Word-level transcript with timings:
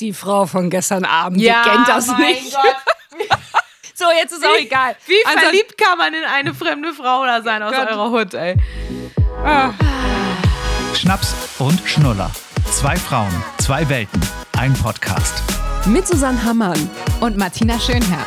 Die 0.00 0.12
Frau 0.12 0.46
von 0.46 0.70
gestern 0.70 1.04
Abend, 1.04 1.40
Ja, 1.40 1.62
die 1.62 1.70
kennt 1.70 1.88
das 1.88 2.06
mein 2.08 2.20
nicht. 2.22 2.52
Gott. 2.52 2.76
So, 3.96 4.06
jetzt 4.20 4.32
ist 4.32 4.44
auch 4.44 4.56
egal. 4.58 4.96
Wie 5.06 5.14
Ansonsten- 5.24 5.40
verliebt 5.50 5.78
kann 5.78 5.96
man 5.96 6.12
in 6.14 6.24
eine 6.24 6.52
fremde 6.52 6.92
Frau 6.92 7.24
da 7.24 7.42
sein 7.42 7.62
aus 7.62 7.72
Gott. 7.72 7.88
eurer 7.88 8.10
Hut, 8.10 8.34
ey? 8.34 8.56
Schnaps 10.96 11.32
und 11.60 11.80
Schnuller. 11.88 12.28
Zwei 12.72 12.96
Frauen, 12.96 13.30
zwei 13.58 13.88
Welten, 13.88 14.20
ein 14.58 14.74
Podcast. 14.74 15.40
Mit 15.86 16.08
Susanne 16.08 16.42
Hammann. 16.42 16.90
und 17.20 17.36
Martina 17.36 17.78
Schönherr. 17.78 18.26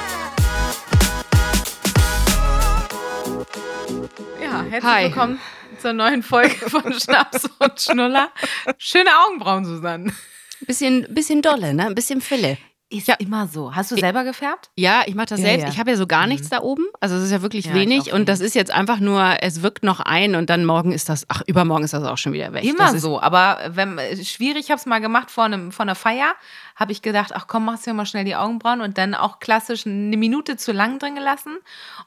Ja, 4.42 4.62
herzlich 4.70 4.84
Hi. 4.86 5.04
willkommen 5.08 5.42
zur 5.82 5.92
neuen 5.92 6.24
Folge 6.24 6.56
von 6.70 6.94
Schnaps 6.98 7.44
und 7.60 7.78
Schnuller. 7.82 8.30
Schöne 8.78 9.10
Augenbrauen, 9.26 9.66
Susanne. 9.66 10.14
Bisschen, 10.62 11.06
bisschen 11.14 11.42
dolle, 11.42 11.74
ne? 11.74 11.86
Ein 11.86 11.96
bisschen 11.96 12.22
Fille. 12.22 12.58
Ist 12.90 13.10
immer 13.20 13.48
so. 13.48 13.76
Hast 13.76 13.92
du 13.92 13.98
selber 13.98 14.24
gefärbt? 14.24 14.70
Ja, 14.78 15.02
ich 15.06 15.14
mache 15.14 15.28
das 15.28 15.42
Ja, 15.42 15.48
selbst. 15.48 15.64
ja. 15.64 15.70
Ich 15.70 15.78
habe 15.80 15.92
ja 15.92 15.98
so 15.98 16.08
gar 16.08 16.26
nichts 16.26 16.48
da 16.48 16.62
oben. 16.62 16.86
Also 17.02 17.16
es 17.18 17.24
ist 17.24 17.32
ja 17.32 17.42
wirklich 17.42 17.66
Ja, 17.66 17.74
wenig. 17.74 18.14
Und 18.14 18.30
das 18.30 18.40
ist 18.40 18.56
jetzt 18.56 18.72
einfach 18.72 19.02
nur, 19.02 19.36
es 19.42 19.62
wirkt 19.62 19.84
noch 19.84 20.00
ein 20.00 20.36
und 20.36 20.50
dann 20.50 20.64
morgen 20.64 20.94
ist 20.94 21.10
das, 21.10 21.26
ach, 21.28 21.42
übermorgen 21.48 21.84
ist 21.84 21.94
das 21.94 22.06
auch 22.06 22.18
schon 22.18 22.32
wieder 22.32 22.54
weg. 22.54 22.64
Immer 22.64 22.98
so, 22.98 23.20
aber 23.22 23.60
wenn 23.72 24.00
schwierig, 24.24 24.66
ich 24.66 24.72
habe 24.72 24.80
es 24.80 24.86
mal 24.86 25.00
gemacht 25.00 25.32
vor, 25.32 25.44
einem, 25.44 25.74
vor 25.74 25.84
einer 25.84 25.96
Feier, 25.96 26.34
habe 26.78 26.94
ich 26.94 27.02
gedacht, 27.02 27.32
ach 27.36 27.48
komm, 27.48 27.66
machst 27.66 27.86
du 27.88 27.94
mal 27.94 28.06
schnell 28.06 28.24
die 28.24 28.36
Augenbrauen 28.38 28.80
und 28.80 28.98
dann 28.98 29.16
auch 29.16 29.40
klassisch 29.40 29.86
eine 29.86 30.16
Minute 30.16 30.56
zu 30.56 30.72
lang 30.72 30.98
drin 31.00 31.16
gelassen 31.16 31.58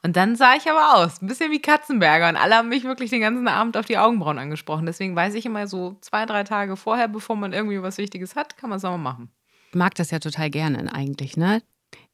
und 0.02 0.16
dann 0.16 0.34
sah 0.34 0.54
ich 0.54 0.70
aber 0.70 0.94
aus, 0.96 1.20
ein 1.20 1.26
bisschen 1.26 1.50
wie 1.50 1.60
Katzenberger 1.60 2.28
und 2.30 2.36
alle 2.36 2.54
haben 2.56 2.68
mich 2.70 2.84
wirklich 2.84 3.10
den 3.10 3.20
ganzen 3.20 3.48
Abend 3.48 3.76
auf 3.76 3.84
die 3.84 3.98
Augenbrauen 3.98 4.38
angesprochen. 4.38 4.86
Deswegen 4.86 5.14
weiß 5.14 5.34
ich 5.34 5.44
immer 5.44 5.66
so 5.66 5.96
zwei, 6.00 6.24
drei 6.24 6.44
Tage 6.44 6.76
vorher, 6.76 7.08
bevor 7.08 7.36
man 7.36 7.52
irgendwie 7.52 7.82
was 7.82 7.98
Wichtiges 7.98 8.34
hat, 8.34 8.56
kann 8.56 8.70
man 8.70 8.78
es 8.78 8.84
auch 8.84 8.92
mal 8.92 8.96
machen. 8.98 9.30
Ich 9.70 9.76
mag 9.76 9.94
das 9.94 10.10
ja 10.10 10.18
total 10.18 10.50
gerne 10.50 10.92
eigentlich, 10.92 11.36
ne? 11.36 11.62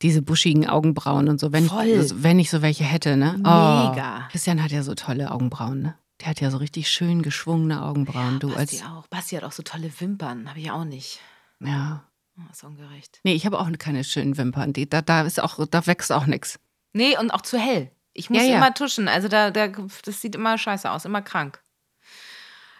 Diese 0.03 0.21
buschigen 0.21 0.69
Augenbrauen 0.69 1.29
und 1.29 1.41
so. 1.41 1.53
Wenn, 1.53 1.69
Voll. 1.69 1.87
Ich, 1.87 2.23
wenn 2.23 2.39
ich 2.39 2.51
so 2.51 2.61
welche 2.61 2.85
hätte, 2.85 3.17
ne? 3.17 3.33
Mega. 3.39 4.29
Christian 4.31 4.63
hat 4.63 4.71
ja 4.73 4.83
so 4.83 4.95
tolle 4.95 5.31
Augenbrauen, 5.31 5.81
ne? 5.81 5.95
Der 6.21 6.29
hat 6.29 6.41
ja 6.43 6.51
so 6.51 6.59
richtig 6.59 6.91
schön 6.91 7.23
geschwungene 7.23 7.83
Augenbrauen. 7.83 8.39
du 8.41 8.49
Basti 8.49 8.77
als. 8.77 8.85
auch. 8.85 9.07
Basti 9.09 9.37
hat 9.37 9.45
auch 9.45 9.53
so 9.53 9.63
tolle 9.63 9.91
Wimpern, 10.01 10.49
habe 10.51 10.61
ich 10.61 10.71
auch 10.71 10.85
nicht. 10.85 11.21
Ja. 11.61 12.05
Oh, 12.39 12.43
ist 12.53 12.63
ungerecht. 12.63 13.21
Nee, 13.25 13.33
ich 13.33 13.47
habe 13.47 13.59
auch 13.59 13.71
keine 13.79 14.05
schönen 14.05 14.37
Wimpern. 14.37 14.75
Die, 14.75 14.89
da, 14.89 15.01
da, 15.01 15.23
ist 15.23 15.43
auch, 15.43 15.67
da 15.71 15.87
wächst 15.87 16.13
auch 16.13 16.27
nichts. 16.27 16.59
Nee, 16.93 17.17
und 17.19 17.31
auch 17.31 17.41
zu 17.41 17.59
hell. 17.59 17.91
Ich 18.13 18.29
muss 18.29 18.43
Ja, 18.43 18.49
ja. 18.49 18.57
immer 18.59 18.75
tuschen. 18.75 19.09
Also 19.09 19.29
da, 19.29 19.51
da, 19.51 19.69
das 19.69 20.21
sieht 20.21 20.35
immer 20.35 20.59
scheiße 20.59 20.91
aus, 20.91 21.07
immer 21.07 21.23
krank. 21.23 21.63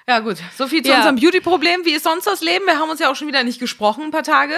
Ja, 0.09 0.21
gut. 0.21 0.37
So 0.57 0.69
viel 0.69 0.83
zu 0.83 0.91
Ja. 0.91 0.99
unserem 0.99 1.17
Beauty-Problem. 1.17 1.85
Wie 1.85 1.93
ist 1.93 2.05
sonst 2.05 2.27
das 2.27 2.41
Leben? 2.43 2.65
Wir 2.67 2.79
haben 2.79 2.91
uns 2.91 3.01
ja 3.01 3.11
auch 3.11 3.17
schon 3.17 3.29
wieder 3.29 3.43
nicht 3.43 3.59
gesprochen, 3.59 4.05
ein 4.05 4.11
paar 4.13 4.23
Tage. 4.23 4.55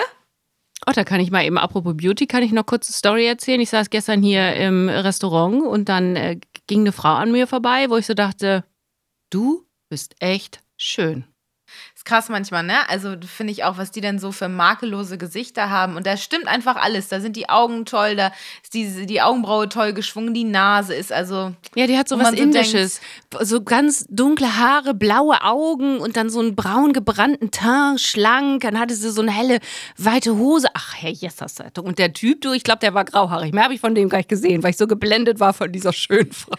Oh, 0.87 0.93
da 0.95 1.05
kann 1.05 1.21
ich 1.21 1.31
mal 1.31 1.45
eben, 1.45 1.59
apropos 1.59 1.97
Beauty, 1.97 2.27
kann 2.27 2.43
ich 2.43 2.53
noch 2.53 2.65
kurz 2.67 2.89
eine 2.89 2.95
Story 2.95 3.27
erzählen. 3.27 3.61
Ich 3.61 3.71
saß 3.71 3.91
gestern 3.91 4.23
hier 4.23 4.55
im 4.55 4.89
Restaurant 4.89 5.63
und 5.63 5.89
dann 5.89 6.17
äh, 6.17 6.39
ging 6.67 6.81
eine 6.81 6.93
Frau 6.93 7.15
an 7.15 7.33
mir 7.33 7.47
vorbei, 7.47 7.91
wo 7.91 7.97
ich 7.97 8.07
so 8.07 8.15
dachte, 8.15 8.65
du 9.31 9.65
bist 9.89 10.15
echt 10.21 10.61
schön. 10.77 11.25
Ist 11.99 12.05
krass 12.05 12.29
manchmal, 12.29 12.63
ne? 12.63 12.89
Also 12.89 13.17
finde 13.27 13.51
ich 13.51 13.65
auch, 13.65 13.77
was 13.77 13.91
die 13.91 14.01
denn 14.01 14.21
so 14.21 14.31
für 14.31 14.49
makellose 14.49 15.19
Gesichter 15.19 15.69
haben. 15.69 15.97
Und 15.97 16.07
da 16.07 16.17
stimmt 16.17 16.47
einfach 16.47 16.77
alles. 16.77 17.09
Da 17.09 17.19
sind 17.19 17.35
die 17.35 17.49
Augen 17.49 17.87
toll, 17.87 18.15
da 18.15 18.31
ist 18.63 18.73
die, 18.73 19.05
die 19.05 19.21
Augenbraue 19.21 19.69
toll 19.69 19.93
geschwungen, 19.95 20.33
die 20.33 20.45
Nase 20.45 20.95
ist 20.95 21.13
also. 21.13 21.57
Ja, 21.75 21.89
die 21.89 21.99
hat 21.99 22.09
so 22.09 22.17
was 22.17 22.29
so 22.29 22.37
Indisches. 22.37 23.01
So 23.41 23.65
ganz 23.65 24.07
dunkle 24.09 24.59
Haare, 24.59 24.95
blaue 24.95 25.43
Augen 25.43 25.99
und 25.99 26.17
dann 26.17 26.31
so 26.31 26.39
einen 26.39 26.55
braun 26.55 26.93
gebrannten 26.93 27.51
Teint, 27.51 28.01
schlank. 28.01 28.61
Dann 28.61 28.79
hatte 28.79 28.95
sie 28.95 29.11
so 29.11 29.23
eine 29.23 29.33
helle, 29.33 29.59
weite 29.97 30.37
Hose. 30.37 30.69
Ach, 30.75 30.95
Herr 30.95 31.11
Jesterseitung. 31.11 31.85
Und 31.85 31.99
der 31.99 32.13
Typ, 32.13 32.43
du, 32.43 32.53
ich 32.53 32.63
glaube, 32.63 32.79
der 32.79 32.95
war 32.95 33.07
grauhaarig. 33.07 33.53
Mehr 33.53 33.65
habe 33.65 33.75
ich 33.75 33.81
von 33.81 33.97
dem 33.97 34.09
gar 34.09 34.19
nicht 34.19 34.29
gesehen, 34.29 34.63
weil 34.63 34.71
ich 34.71 34.77
so 34.77 34.87
geblendet 34.87 35.41
war 35.41 35.53
von 35.53 35.73
dieser 35.73 35.93
schönen 35.93 36.31
Frau. 36.31 36.55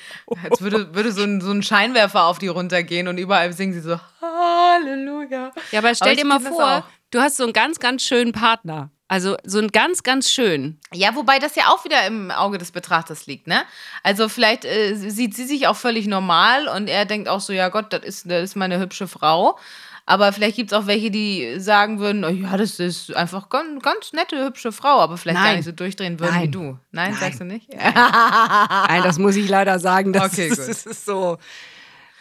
Als 0.50 0.60
würde, 0.60 0.94
würde 0.94 1.14
so, 1.14 1.24
ein, 1.24 1.40
so 1.40 1.52
ein 1.52 1.64
Scheinwerfer 1.64 2.26
auf 2.26 2.40
die 2.40 2.50
runtergehen 2.50 3.08
und 3.08 3.18
überall 3.18 3.54
singen 3.54 3.72
sie 3.72 3.80
so 3.80 3.98
Halleluja. 4.22 5.52
Ja, 5.72 5.80
aber 5.80 5.96
stell 5.96 6.10
Aber 6.10 6.16
dir 6.16 6.26
mal 6.26 6.40
vor, 6.40 6.88
du 7.12 7.20
hast 7.20 7.38
so 7.38 7.44
einen 7.44 7.54
ganz, 7.54 7.80
ganz 7.80 8.04
schönen 8.04 8.32
Partner. 8.32 8.90
Also 9.08 9.38
so 9.44 9.58
einen 9.58 9.70
ganz, 9.70 10.04
ganz 10.04 10.30
schön. 10.30 10.80
Ja, 10.94 11.16
wobei 11.16 11.40
das 11.40 11.56
ja 11.56 11.70
auch 11.70 11.84
wieder 11.84 12.06
im 12.06 12.30
Auge 12.30 12.60
des 12.60 12.72
Betrachters 12.72 13.26
liegt, 13.26 13.48
ne? 13.48 13.64
Also 14.04 14.30
vielleicht 14.30 14.66
äh, 14.66 14.94
sieht 14.94 15.36
sie 15.36 15.46
sich 15.46 15.66
auch 15.68 15.76
völlig 15.76 16.06
normal 16.06 16.68
und 16.68 16.88
er 16.88 17.06
denkt 17.06 17.28
auch 17.28 17.40
so, 17.40 17.52
ja 17.52 17.70
Gott, 17.70 17.92
das 17.92 18.04
ist, 18.04 18.30
das 18.30 18.44
ist 18.44 18.56
meine 18.56 18.80
hübsche 18.80 19.08
Frau. 19.08 19.58
Aber 20.06 20.32
vielleicht 20.34 20.56
gibt 20.56 20.72
es 20.72 20.78
auch 20.78 20.88
welche, 20.88 21.12
die 21.12 21.60
sagen 21.60 22.00
würden, 22.00 22.24
oh 22.24 22.30
ja, 22.30 22.58
das 22.58 22.80
ist 22.80 23.16
einfach 23.16 23.50
ganz, 23.50 23.82
ganz 23.84 24.12
nette, 24.14 24.44
hübsche 24.44 24.72
Frau, 24.72 25.00
aber 25.00 25.18
vielleicht 25.18 25.38
gar 25.38 25.46
Nein. 25.46 25.56
nicht 25.58 25.66
so 25.66 25.72
durchdrehen 25.72 26.20
würden 26.20 26.34
wie 26.36 26.40
Nein. 26.40 26.52
du. 26.52 26.62
Nein, 26.92 27.12
Nein. 27.12 27.14
sagst 27.14 27.40
du 27.40 27.46
nicht? 27.46 27.68
Nein, 27.74 29.04
das 29.04 29.20
muss 29.20 29.36
ich 29.36 29.48
leider 29.50 29.80
sagen. 29.80 30.14
Das, 30.20 30.34
Okay, 30.34 30.48
ist, 30.48 30.58
gut. 30.60 30.68
das 30.70 30.86
ist 30.86 31.06
so. 31.06 31.38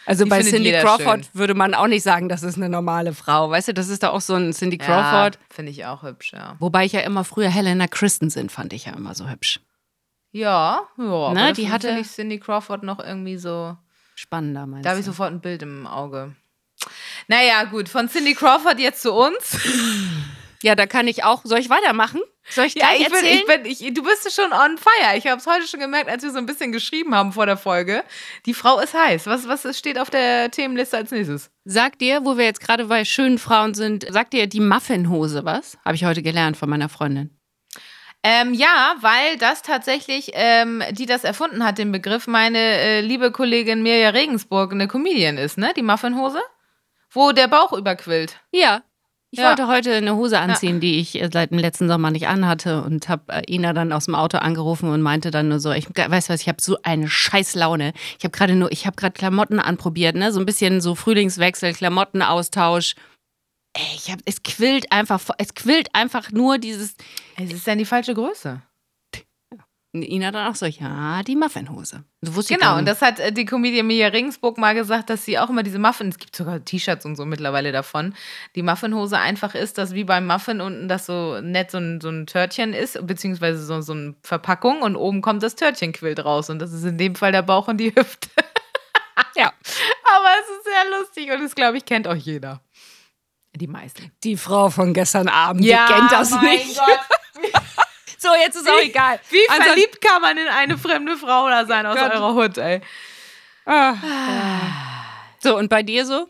Also 0.05 0.23
Die 0.23 0.29
bei 0.29 0.41
Cindy 0.41 0.71
Crawford 0.71 1.25
schön. 1.25 1.33
würde 1.33 1.53
man 1.53 1.73
auch 1.73 1.87
nicht 1.87 2.03
sagen, 2.03 2.29
das 2.29 2.41
ist 2.43 2.55
eine 2.57 2.69
normale 2.69 3.13
Frau. 3.13 3.49
Weißt 3.51 3.67
du, 3.67 3.73
das 3.73 3.89
ist 3.89 4.01
da 4.03 4.09
auch 4.09 4.21
so 4.21 4.33
ein 4.35 4.53
Cindy 4.53 4.77
Ja, 4.79 4.85
Crawford. 4.85 5.39
finde 5.51 5.71
ich 5.71 5.85
auch 5.85 6.01
hübsch, 6.03 6.33
ja. 6.33 6.55
Wobei 6.59 6.85
ich 6.85 6.93
ja 6.93 7.01
immer 7.01 7.23
früher 7.23 7.49
Helena 7.49 7.87
Christensen 7.87 8.49
fand 8.49 8.73
ich 8.73 8.85
ja 8.85 8.93
immer 8.93 9.13
so 9.13 9.29
hübsch. 9.29 9.59
Ja, 10.31 10.81
ja. 10.97 11.03
aber 11.03 11.33
Ne, 11.33 11.53
die 11.53 11.69
hatte- 11.71 11.97
ich 11.99 12.07
Cindy 12.09 12.39
Crawford 12.39 12.83
noch 12.83 12.99
irgendwie 12.99 13.37
so. 13.37 13.77
Spannender, 14.15 14.65
meinst 14.65 14.85
Da 14.85 14.91
habe 14.91 14.99
ich 14.99 15.05
sofort 15.05 15.31
ein 15.31 15.41
Bild 15.41 15.61
im 15.61 15.85
Auge. 15.87 16.35
Naja, 17.27 17.63
gut, 17.65 17.87
von 17.89 18.09
Cindy 18.09 18.33
Crawford 18.35 18.79
jetzt 18.79 19.01
zu 19.01 19.13
uns. 19.13 19.57
Ja, 20.61 20.75
da 20.75 20.85
kann 20.87 21.07
ich 21.07 21.23
auch. 21.23 21.41
Soll 21.45 21.59
ich 21.59 21.69
weitermachen? 21.69 22.19
Soll 22.49 22.65
ich 22.65 22.75
Ja, 22.75 22.87
ich 22.97 23.05
bin, 23.05 23.13
erzählen? 23.13 23.37
ich 23.37 23.45
bin, 23.45 23.65
ich, 23.65 23.93
du 23.93 24.03
bist 24.03 24.31
schon 24.33 24.51
on 24.51 24.77
fire. 24.77 25.17
Ich 25.17 25.27
habe 25.27 25.37
es 25.37 25.45
heute 25.47 25.67
schon 25.67 25.79
gemerkt, 25.79 26.09
als 26.09 26.23
wir 26.23 26.31
so 26.31 26.37
ein 26.37 26.45
bisschen 26.45 26.71
geschrieben 26.71 27.13
haben 27.15 27.31
vor 27.31 27.45
der 27.45 27.57
Folge. 27.57 28.03
Die 28.45 28.53
Frau 28.53 28.79
ist 28.79 28.93
heiß. 28.93 29.27
Was, 29.27 29.47
was 29.47 29.77
steht 29.77 29.99
auf 29.99 30.09
der 30.09 30.49
Themenliste 30.51 30.97
als 30.97 31.11
nächstes? 31.11 31.51
Sag 31.65 31.99
dir, 31.99 32.25
wo 32.25 32.37
wir 32.37 32.45
jetzt 32.45 32.61
gerade 32.61 32.85
bei 32.85 33.05
schönen 33.05 33.37
Frauen 33.37 33.73
sind, 33.73 34.05
sag 34.09 34.31
dir 34.31 34.47
die 34.47 34.59
Muffinhose 34.61 35.45
was? 35.45 35.77
Habe 35.85 35.95
ich 35.95 36.05
heute 36.05 36.21
gelernt 36.23 36.57
von 36.57 36.69
meiner 36.69 36.89
Freundin. 36.89 37.29
Ähm, 38.21 38.53
ja, 38.53 38.95
weil 38.99 39.37
das 39.37 39.61
tatsächlich, 39.61 40.31
ähm, 40.33 40.83
die 40.91 41.05
das 41.05 41.23
erfunden 41.23 41.63
hat, 41.65 41.77
den 41.77 41.91
Begriff, 41.93 42.27
meine 42.27 42.57
äh, 42.59 42.99
liebe 43.01 43.31
Kollegin 43.31 43.81
Mirja 43.81 44.09
Regensburg 44.09 44.73
eine 44.73 44.89
Comedian 44.89 45.37
ist, 45.37 45.57
ne? 45.57 45.71
Die 45.75 45.81
Muffinhose? 45.83 46.41
Wo 47.11 47.31
der 47.31 47.47
Bauch 47.47 47.71
überquillt. 47.71 48.35
Ja. 48.51 48.81
Ich 49.31 49.37
Ja. 49.39 49.49
wollte 49.49 49.67
heute 49.67 49.93
eine 49.93 50.15
Hose 50.15 50.39
anziehen, 50.39 50.79
die 50.79 50.99
ich 50.99 51.21
äh, 51.21 51.29
seit 51.31 51.51
dem 51.51 51.59
letzten 51.59 51.87
Sommer 51.87 52.09
nicht 52.09 52.27
anhatte 52.27 52.81
und 52.81 53.09
habe 53.09 53.31
äh, 53.31 53.53
Ina 53.53 53.73
dann 53.73 53.91
aus 53.93 54.05
dem 54.05 54.15
Auto 54.15 54.39
angerufen 54.39 54.89
und 54.89 55.01
meinte 55.01 55.29
dann 55.29 55.49
nur 55.49 55.59
so, 55.59 55.71
ich 55.71 55.87
weiß 55.87 56.29
was, 56.29 56.41
ich 56.41 56.47
habe 56.47 56.61
so 56.61 56.77
eine 56.81 57.07
scheiß 57.07 57.53
Laune. 57.53 57.93
Ich 58.17 58.23
habe 58.23 58.35
gerade 58.35 58.55
nur, 58.55 58.71
ich 58.71 58.87
habe 58.87 58.95
gerade 58.95 59.13
Klamotten 59.13 59.59
anprobiert, 59.59 60.15
ne, 60.15 60.31
so 60.31 60.39
ein 60.39 60.47
bisschen 60.47 60.81
so 60.81 60.95
Frühlingswechsel, 60.95 61.73
Klamottenaustausch. 61.73 62.95
Ey, 63.73 63.83
ich 63.95 64.09
habe 64.09 64.21
es 64.25 64.41
quillt 64.41 64.91
einfach, 64.91 65.21
es 65.37 65.53
quillt 65.53 65.93
einfach 65.93 66.31
nur 66.31 66.57
dieses 66.57 66.95
Es 67.37 67.53
ist 67.53 67.67
ja 67.67 67.75
die 67.75 67.85
falsche 67.85 68.15
Größe. 68.15 68.63
Ina 69.91 70.29
dann 70.29 70.51
auch 70.51 70.55
so, 70.55 70.67
ja, 70.67 71.23
die 71.23 71.35
Muffinhose. 71.35 72.03
So 72.21 72.35
wusste 72.35 72.53
ich 72.53 72.59
Genau, 72.59 72.73
gar 72.73 72.79
und 72.79 72.85
das 72.85 73.01
hat 73.01 73.19
äh, 73.19 73.31
die 73.31 73.45
Comedian 73.45 73.87
Mirja 73.87 74.09
Regensburg 74.09 74.59
mal 74.59 74.75
gesagt, 74.75 75.09
dass 75.09 75.25
sie 75.25 75.39
auch 75.39 75.49
immer 75.49 75.63
diese 75.63 75.79
Muffin, 75.79 76.09
es 76.09 76.19
gibt 76.19 76.35
sogar 76.35 76.63
T-Shirts 76.63 77.05
und 77.05 77.15
so 77.15 77.25
mittlerweile 77.25 77.71
davon, 77.71 78.13
die 78.55 78.61
Muffinhose 78.61 79.17
einfach 79.17 79.55
ist, 79.55 79.79
dass 79.79 79.95
wie 79.95 80.03
beim 80.03 80.27
Muffin 80.27 80.61
unten 80.61 80.87
das 80.87 81.07
so 81.07 81.41
nett 81.41 81.71
so 81.71 81.79
ein, 81.79 82.01
so 82.01 82.09
ein 82.09 82.27
Törtchen 82.27 82.73
ist, 82.73 82.99
beziehungsweise 83.07 83.65
so, 83.65 83.81
so 83.81 83.93
eine 83.93 84.15
Verpackung 84.21 84.83
und 84.83 84.95
oben 84.95 85.21
kommt 85.21 85.41
das 85.41 85.55
Törtchenquilt 85.55 86.23
raus 86.23 86.51
und 86.51 86.59
das 86.59 86.71
ist 86.71 86.83
in 86.83 86.99
dem 86.99 87.15
Fall 87.15 87.31
der 87.31 87.41
Bauch 87.41 87.67
und 87.67 87.77
die 87.77 87.93
Hüfte. 87.95 88.29
Ja. 89.35 89.47
Aber 89.47 90.27
es 90.41 90.57
ist 90.57 90.63
sehr 90.63 90.99
lustig 90.99 91.31
und 91.31 91.43
das, 91.43 91.55
glaube 91.55 91.77
ich, 91.77 91.85
kennt 91.85 92.07
auch 92.07 92.15
jeder. 92.15 92.61
Die 93.55 93.67
meisten. 93.67 94.11
Die 94.23 94.37
Frau 94.37 94.69
von 94.69 94.93
gestern 94.93 95.27
Abend, 95.27 95.63
die 95.63 95.69
kennt 95.69 96.11
das 96.11 96.31
nicht. 96.41 96.77
Gott. 96.77 96.99
So, 98.19 98.27
jetzt 98.43 98.55
ist 98.57 98.69
auch 98.69 98.79
egal. 98.81 99.19
Wie 99.29 99.37
Ansonsten- 99.47 99.63
verliebt 99.73 100.01
kann 100.01 100.21
man 100.21 100.37
in 100.37 100.47
eine 100.47 100.77
fremde 100.77 101.15
Frau 101.17 101.47
da 101.47 101.65
sein 101.65 101.85
aus 101.85 101.97
Gott. 101.97 102.11
eurer 102.13 102.33
Hut, 102.33 102.57
ey? 102.57 102.81
So, 105.39 105.57
und 105.57 105.69
bei 105.69 105.83
dir 105.83 106.05
so? 106.05 106.27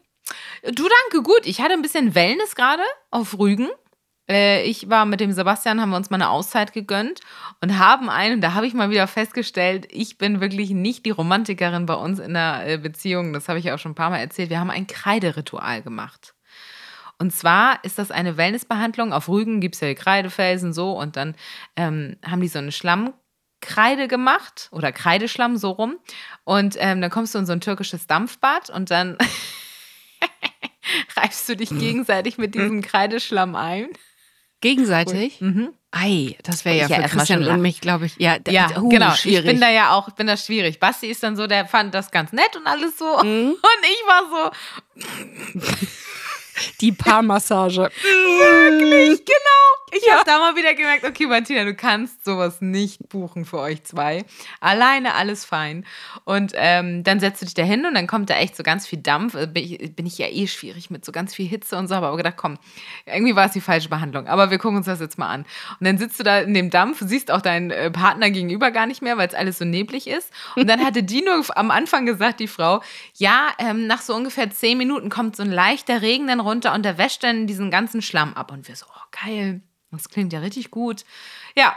Du 0.63 0.87
danke, 0.87 1.23
gut. 1.23 1.45
Ich 1.45 1.61
hatte 1.61 1.73
ein 1.73 1.81
bisschen 1.81 2.13
Wellness 2.15 2.55
gerade 2.55 2.83
auf 3.11 3.39
Rügen. 3.39 3.69
Äh, 4.29 4.63
ich 4.63 4.89
war 4.89 5.05
mit 5.05 5.19
dem 5.19 5.31
Sebastian, 5.31 5.81
haben 5.81 5.89
wir 5.89 5.97
uns 5.97 6.11
mal 6.11 6.17
eine 6.17 6.29
Auszeit 6.29 6.73
gegönnt 6.73 7.21
und 7.61 7.79
haben 7.79 8.09
einen, 8.09 8.41
da 8.41 8.53
habe 8.53 8.67
ich 8.67 8.75
mal 8.75 8.91
wieder 8.91 9.07
festgestellt, 9.07 9.87
ich 9.89 10.19
bin 10.19 10.39
wirklich 10.41 10.69
nicht 10.69 11.05
die 11.07 11.09
Romantikerin 11.09 11.87
bei 11.87 11.95
uns 11.95 12.19
in 12.19 12.35
der 12.35 12.67
äh, 12.67 12.77
Beziehung. 12.77 13.33
Das 13.33 13.49
habe 13.49 13.57
ich 13.57 13.65
ja 13.65 13.73
auch 13.73 13.79
schon 13.79 13.93
ein 13.93 13.95
paar 13.95 14.11
Mal 14.11 14.19
erzählt. 14.19 14.51
Wir 14.51 14.59
haben 14.59 14.69
ein 14.69 14.85
Kreideritual 14.85 15.81
gemacht. 15.81 16.35
Und 17.19 17.31
zwar 17.31 17.83
ist 17.83 17.99
das 17.99 18.11
eine 18.11 18.37
Wellnessbehandlung. 18.37 19.11
Auf 19.13 19.27
Rügen 19.27 19.59
gibt 19.59 19.75
es 19.75 19.81
ja 19.81 19.93
Kreidefelsen 19.93 20.73
so 20.73 20.97
und 20.97 21.17
dann 21.17 21.35
ähm, 21.75 22.15
haben 22.25 22.41
die 22.41 22.47
so 22.47 22.59
eine 22.59 22.71
Schlammkreide 22.71 24.07
gemacht 24.07 24.69
oder 24.71 24.91
Kreideschlamm 24.93 25.57
so 25.57 25.71
rum. 25.71 25.97
Und 26.45 26.77
ähm, 26.79 27.01
dann 27.01 27.11
kommst 27.11 27.35
du 27.35 27.39
in 27.39 27.45
so 27.45 27.51
ein 27.51 27.61
türkisches 27.61 28.07
Dampfbad 28.07 28.69
und 28.69 28.89
dann 28.89 29.17
reibst 31.17 31.47
du 31.49 31.57
dich 31.57 31.69
gegenseitig 31.69 32.37
mit 32.37 32.55
diesem 32.55 32.81
Kreideschlamm 32.81 33.55
ein. 33.55 33.89
Gegenseitig? 34.61 35.39
Mhm. 35.39 35.73
Ei, 35.91 36.35
das 36.43 36.65
wäre 36.65 36.77
ja 36.77 36.87
ja 36.87 37.07
für 37.07 37.17
Christian 37.17 37.47
und 37.47 37.61
mich, 37.61 37.81
glaube 37.81 38.05
ich. 38.05 38.15
Ja, 38.17 38.37
Ja, 38.47 38.79
uh, 38.79 38.89
genau. 38.89 39.11
Schwierig. 39.15 39.45
Ich 39.45 39.51
bin 39.51 39.61
da 39.61 39.69
ja 39.69 39.91
auch, 39.91 40.07
ich 40.07 40.13
bin 40.13 40.27
da 40.27 40.37
schwierig. 40.37 40.79
Basti 40.79 41.07
ist 41.07 41.23
dann 41.23 41.35
so, 41.35 41.47
der 41.47 41.65
fand 41.65 41.93
das 41.95 42.11
ganz 42.11 42.31
nett 42.31 42.55
und 42.55 42.67
alles 42.67 42.97
so. 42.97 43.05
Mhm. 43.23 43.55
Und 43.61 43.83
ich 43.83 44.03
war 44.05 44.23
so, 44.29 44.51
die 46.81 46.91
Paarmassage. 46.91 47.89
wirklich, 47.91 49.25
genau. 49.25 49.69
Ich 49.91 50.11
habe 50.11 50.23
da 50.23 50.37
mal 50.37 50.55
wieder 50.55 50.75
gemerkt, 50.75 51.03
okay, 51.03 51.25
Martina, 51.25 51.63
du 51.63 51.73
kannst 51.73 52.23
sowas 52.23 52.61
nicht 52.61 53.09
buchen 53.09 53.43
für 53.45 53.57
euch 53.57 53.83
zwei. 53.83 54.23
Alleine 54.59 55.15
alles 55.15 55.45
fein. 55.45 55.83
Und 56.25 56.51
ähm, 56.55 57.03
dann 57.03 57.19
setzt 57.19 57.41
du 57.41 57.45
dich 57.45 57.55
da 57.55 57.63
hin 57.63 57.85
und 57.85 57.95
dann 57.95 58.05
kommt 58.05 58.29
da 58.29 58.35
echt 58.35 58.55
so 58.55 58.61
ganz 58.61 58.85
viel 58.85 58.99
Dampf. 58.99 59.33
Äh, 59.33 59.47
Bin 59.47 59.63
ich, 59.63 59.95
bin 59.95 60.05
ich 60.05 60.17
ja 60.19 60.27
eh 60.27 60.45
schwierig 60.45 60.91
mit 60.91 61.05
so 61.05 61.11
ganz 61.11 61.33
viel 61.33 61.47
Hitze 61.47 61.75
und 61.75 61.87
so, 61.87 61.95
aber 61.95 62.15
gedacht, 62.17 62.37
komm, 62.37 62.59
irgendwie 63.07 63.35
war 63.35 63.47
es 63.47 63.53
die 63.53 63.61
falsche 63.61 63.89
Behandlung. 63.89 64.27
Aber 64.27 64.51
wir 64.51 64.59
gucken 64.59 64.77
uns 64.77 64.85
das 64.85 64.99
jetzt 64.99 65.17
mal 65.17 65.29
an. 65.29 65.41
Und 65.79 65.87
dann 65.87 65.97
sitzt 65.97 66.19
du 66.19 66.23
da 66.23 66.39
in 66.39 66.53
dem 66.53 66.69
Dampf, 66.69 67.01
siehst 67.03 67.31
auch 67.31 67.41
deinen 67.41 67.71
äh, 67.71 67.89
Partner 67.89 68.29
gegenüber 68.29 68.69
gar 68.69 68.85
nicht 68.85 69.01
mehr, 69.01 69.17
weil 69.17 69.27
es 69.27 69.33
alles 69.33 69.57
so 69.57 69.65
neblig 69.65 70.07
ist. 70.07 70.31
Und 70.55 70.69
dann 70.69 70.85
hatte 70.85 71.01
die 71.01 71.23
nur 71.23 71.43
am 71.57 71.71
Anfang 71.71 72.05
gesagt, 72.05 72.39
die 72.39 72.47
Frau, 72.47 72.81
ja, 73.15 73.49
ähm, 73.57 73.87
nach 73.87 74.01
so 74.01 74.13
ungefähr 74.13 74.51
zehn 74.51 74.77
Minuten 74.77 75.09
kommt 75.09 75.35
so 75.35 75.41
ein 75.41 75.51
leichter 75.51 76.03
Regen 76.03 76.27
dann 76.27 76.39
runter 76.49 76.73
und 76.73 76.83
der 76.83 76.97
wäscht 76.97 77.23
dann 77.23 77.47
diesen 77.47 77.71
ganzen 77.71 78.01
Schlamm 78.01 78.33
ab. 78.33 78.51
Und 78.51 78.67
wir 78.67 78.75
so, 78.75 78.85
oh 78.89 79.23
geil, 79.25 79.61
das 79.91 80.09
klingt 80.09 80.33
ja 80.33 80.39
richtig 80.39 80.71
gut. 80.71 81.05
Ja, 81.55 81.75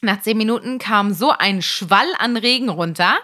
nach 0.00 0.20
zehn 0.20 0.36
Minuten 0.36 0.78
kam 0.78 1.12
so 1.12 1.30
ein 1.30 1.62
Schwall 1.62 2.08
an 2.18 2.36
Regen 2.36 2.68
runter. 2.68 3.16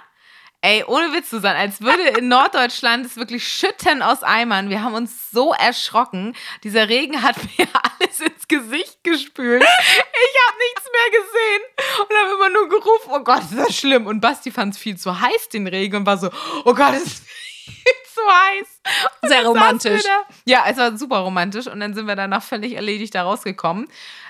Ey, 0.65 0.85
ohne 0.85 1.13
Witz 1.13 1.29
zu 1.29 1.41
sein, 1.41 1.57
als 1.57 1.81
würde 1.81 2.03
in 2.19 2.29
Norddeutschland 2.29 3.05
es 3.05 3.17
wirklich 3.17 3.47
schütten 3.47 4.01
aus 4.01 4.23
Eimern. 4.23 4.71
Wir 4.71 4.83
haben 4.85 4.95
uns 4.95 5.31
so 5.33 5.53
erschrocken. 5.53 6.37
Dieser 6.63 6.89
Regen 6.89 7.21
hat 7.21 7.37
mir 7.59 7.67
alles 7.73 8.21
ins 8.21 8.47
Gesicht 8.47 9.03
gespült. 9.03 9.63
Ich 9.63 10.37
habe 10.49 10.59
nichts 10.59 10.89
mehr 10.93 11.21
gesehen 11.21 11.63
und 12.09 12.17
habe 12.17 12.35
immer 12.35 12.49
nur 12.51 12.69
gerufen, 12.69 13.11
oh 13.11 13.25
Gott, 13.25 13.43
ist 13.43 13.59
das 13.59 13.77
schlimm. 13.77 14.07
Und 14.07 14.21
Basti 14.21 14.53
fand 14.53 14.75
es 14.75 14.81
viel 14.81 14.97
zu 14.97 15.21
heiß, 15.21 15.49
den 15.49 15.67
Regen, 15.67 15.97
und 15.97 16.07
war 16.07 16.17
so, 16.17 16.31
oh 16.65 16.75
Gott, 16.75 16.95
ist 16.95 17.25
zu 18.23 18.33
heiß. 18.35 18.81
Und 19.23 19.29
Sehr 19.29 19.47
romantisch. 19.47 20.03
da. 20.03 20.35
Ja, 20.47 20.65
es 20.69 20.77
war 20.77 20.97
super 20.97 21.19
romantisch 21.19 21.67
und 21.67 21.81
dann 21.81 21.95
sind 21.95 22.07
wir 22.07 22.17
danach 22.17 22.43
völlig 22.43 22.75
erledigt 22.75 23.15
da 23.15 23.23
rausgekommen. 23.23 23.89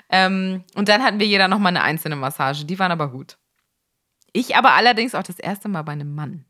Ähm, 0.09 0.63
und 0.75 0.89
dann 0.89 1.03
hatten 1.03 1.19
wir 1.19 1.27
jeder 1.27 1.47
nochmal 1.47 1.69
eine 1.71 1.81
einzelne 1.81 2.15
Massage. 2.15 2.65
Die 2.65 2.77
waren 2.79 2.91
aber 2.91 3.09
gut. 3.09 3.37
Ich 4.31 4.55
aber 4.55 4.73
allerdings 4.73 5.15
auch 5.15 5.23
das 5.23 5.39
erste 5.39 5.69
Mal 5.69 5.83
bei 5.83 5.91
einem 5.93 6.13
Mann. 6.13 6.45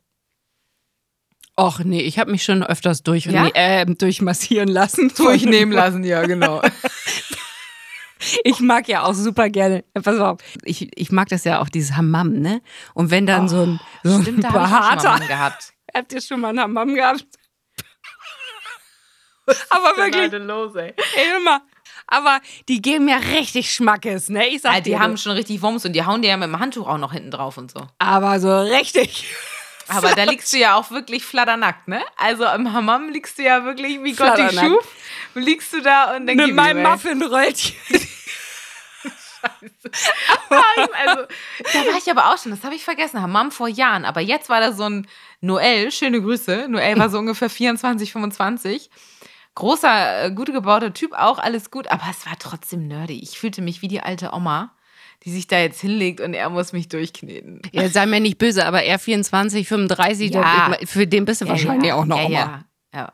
Och 1.60 1.80
nee, 1.84 2.01
ich 2.01 2.18
habe 2.18 2.31
mich 2.31 2.44
schon 2.44 2.63
öfters 2.63 3.04
durch, 3.04 3.25
Ja? 3.25 3.44
nee, 3.44 3.51
äh, 3.54 3.86
durchmassieren 3.86 4.69
lassen. 4.69 5.13
Durchnehmen 5.18 5.72
lassen, 5.72 6.04
ja, 6.04 6.24
genau. 6.25 6.62
Ich 8.45 8.62
mag 8.62 8.88
ja 8.88 9.04
auch 9.04 9.13
super 9.13 9.50
gerne, 9.50 9.84
äh, 9.94 10.01
pass 10.01 10.18
auf, 10.18 10.40
ich, 10.63 10.90
ich 10.98 11.12
mag 11.12 11.28
das 11.28 11.44
ja 11.44 11.60
auch, 11.60 11.68
dieses 11.68 11.98
Hammam, 11.98 12.31
ne? 12.40 12.62
Und 12.94 13.12
wenn 13.12 13.25
dann 13.25 13.50
so 13.50 13.63
ein, 13.66 13.80
so 14.04 14.16
ein 14.16 14.22
Stimmt, 14.22 14.45
da 14.45 14.50
schon 14.51 14.62
mal 14.62 14.66
behaarter, 14.68 15.28
gehabt. 15.28 15.72
Habt 15.94 16.13
ihr 16.13 16.22
schon 16.22 16.40
mal 16.42 16.50
einen 16.50 16.60
Hammam 16.60 16.94
gehabt? 16.94 17.25
Aber 19.69 19.98
wirklich, 19.98 20.31
los, 20.31 20.75
ey. 20.75 20.94
ey, 21.16 21.38
immer. 21.38 21.62
Aber 22.07 22.40
die 22.68 22.81
geben 22.81 23.06
mir 23.06 23.19
richtig 23.19 23.72
Schmackes, 23.74 24.30
ne? 24.30 24.48
Ich 24.48 24.62
sag 24.62 24.74
Ja, 24.74 24.81
die 24.81 24.92
dir 24.92 25.00
haben 25.00 25.18
schon 25.18 25.34
richtig 25.34 25.62
Wumms 25.62 25.86
und 25.86 25.94
die 25.94 26.06
hauen 26.06 26.22
dir 26.22 26.30
ja 26.30 26.38
mit 26.38 26.48
dem 26.48 26.60
Handtuch 26.60 26.88
auch 26.88 26.98
noch 26.98 27.12
hinten 27.13 27.31
drauf 27.31 27.57
und 27.57 27.72
so. 27.72 27.88
Aber 28.00 28.40
so 28.40 28.62
richtig. 28.62 29.25
Aber 29.88 30.13
da 30.13 30.24
liegst 30.30 30.51
du 30.54 30.57
ja 30.57 30.75
auch 30.75 30.92
wirklich 30.92 31.24
flatternackt, 31.25 31.88
ne? 31.88 32.01
Also 32.18 32.45
im 32.45 32.72
Hammam 32.74 33.10
liegst 33.10 33.38
du 33.38 33.44
ja 33.44 33.63
wirklich, 33.66 34.04
wie 34.04 34.13
Gott 34.13 34.38
dich 34.38 34.60
schuf. 34.60 34.95
Liegst 35.34 35.74
du 35.74 35.81
da 35.81 36.16
und 36.16 36.28
dann 36.28 36.36
Mit 36.36 36.48
gib 36.48 36.56
meinem. 36.56 36.84
Muffinröllchen. 36.84 37.75
Also, 40.50 41.28
da 41.74 41.92
war 41.92 41.98
ich 41.98 42.10
aber 42.10 42.34
auch 42.34 42.38
schon, 42.38 42.51
das 42.51 42.63
habe 42.63 42.75
ich 42.75 42.84
vergessen, 42.86 43.22
Hammam 43.22 43.51
vor 43.51 43.68
Jahren. 43.68 44.06
Aber 44.06 44.22
jetzt 44.22 44.48
war 44.48 44.62
da 44.62 44.72
so 44.72 44.84
ein 44.84 45.07
Noel, 45.44 45.92
schöne 45.92 46.22
Grüße. 46.22 46.68
Noel 46.69 46.98
war 46.98 47.10
so 47.10 47.18
ungefähr 47.19 47.50
24, 47.50 48.13
25. 48.13 48.90
Großer, 49.56 50.24
äh, 50.25 50.31
gut 50.31 50.51
gebauter 50.54 50.94
Typ, 50.94 51.12
auch 51.13 51.38
alles 51.38 51.69
gut, 51.69 51.88
aber 51.90 52.04
es 52.10 52.25
war 52.25 52.34
trotzdem 52.40 52.88
nerdy. 52.88 53.19
Ich 53.22 53.38
fühlte 53.38 53.62
mich 53.62 53.81
wie 53.81 53.90
die 53.90 54.00
alte 54.01 54.31
Oma, 54.34 54.74
die 55.24 55.31
sich 55.31 55.45
da 55.48 55.60
jetzt 55.60 55.81
hinlegt 55.81 56.22
und 56.22 56.34
er 56.34 56.50
muss 56.50 56.72
mich 56.72 56.88
durchkneten. 56.88 57.62
Ja, 57.74 57.88
sei 57.90 58.06
mir 58.06 58.22
nicht 58.22 58.38
böse, 58.38 58.66
aber 58.66 58.84
er 58.84 58.98
24, 59.00 59.68
35, 59.68 60.34
Ja. 60.34 60.69
der, 60.80 60.88
für 60.88 61.06
den 61.06 61.25
bist 61.25 61.42
du 61.42 61.48
wahrscheinlich 61.50 61.90
ja, 61.90 61.95
auch 61.95 62.06
noch 62.06 62.18
ja, 62.19 62.25
Oma. 62.25 62.31
Ja, 62.34 62.66
ja. 62.95 63.06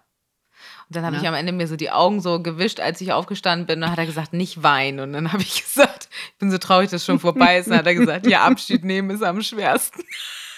Und 0.88 0.96
dann 0.96 1.06
habe 1.06 1.16
Ja. 1.16 1.22
ich 1.24 1.28
am 1.28 1.34
Ende 1.34 1.52
mir 1.52 1.68
so 1.68 1.76
die 1.76 1.90
Augen 1.92 2.22
so 2.22 2.42
gewischt, 2.44 2.80
als 2.80 3.02
ich 3.02 3.12
aufgestanden 3.12 3.66
bin. 3.66 3.78
Und 3.78 3.82
dann 3.82 3.92
hat 3.92 3.98
er 4.00 4.06
gesagt, 4.06 4.34
nicht 4.34 4.62
weinen. 4.62 5.00
Und 5.00 5.14
dann 5.14 5.34
habe 5.34 5.42
ich 5.42 5.64
gesagt, 5.64 6.10
ich 6.34 6.38
bin 6.38 6.52
so 6.52 6.60
traurig, 6.60 6.92
dass 6.92 7.02
es 7.02 7.06
schon 7.06 7.20
vorbei 7.20 7.58
ist. 7.58 7.66
Und 7.66 7.72
dann 7.72 7.80
hat 7.80 7.88
er 7.88 7.96
gesagt, 7.96 8.28
ja, 8.28 8.44
Abschied 8.44 8.84
nehmen 8.86 9.10
ist 9.10 9.24
am 9.24 9.42
schwersten. 9.42 10.04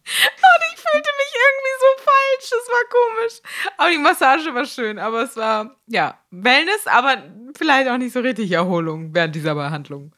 Und 0.05 0.61
ich 0.73 0.81
fühlte 0.81 1.11
mich 1.19 1.33
irgendwie 1.47 1.77
so 1.81 2.05
falsch. 2.05 2.51
Das 2.51 2.69
war 2.69 2.85
komisch. 2.91 3.41
Aber 3.79 3.91
die 3.91 3.99
Massage 3.99 4.55
war 4.55 4.67
schön. 4.67 4.99
Aber 4.99 5.23
es 5.23 5.37
war, 5.37 5.77
ja, 5.87 6.19
Wellness, 6.31 6.87
aber 6.87 7.23
vielleicht 7.57 7.89
auch 7.89 7.99
nicht 7.99 8.13
so 8.13 8.21
richtig 8.21 8.51
Erholung 8.53 9.15
während 9.15 9.35
dieser 9.35 9.55
Behandlung. 9.55 10.13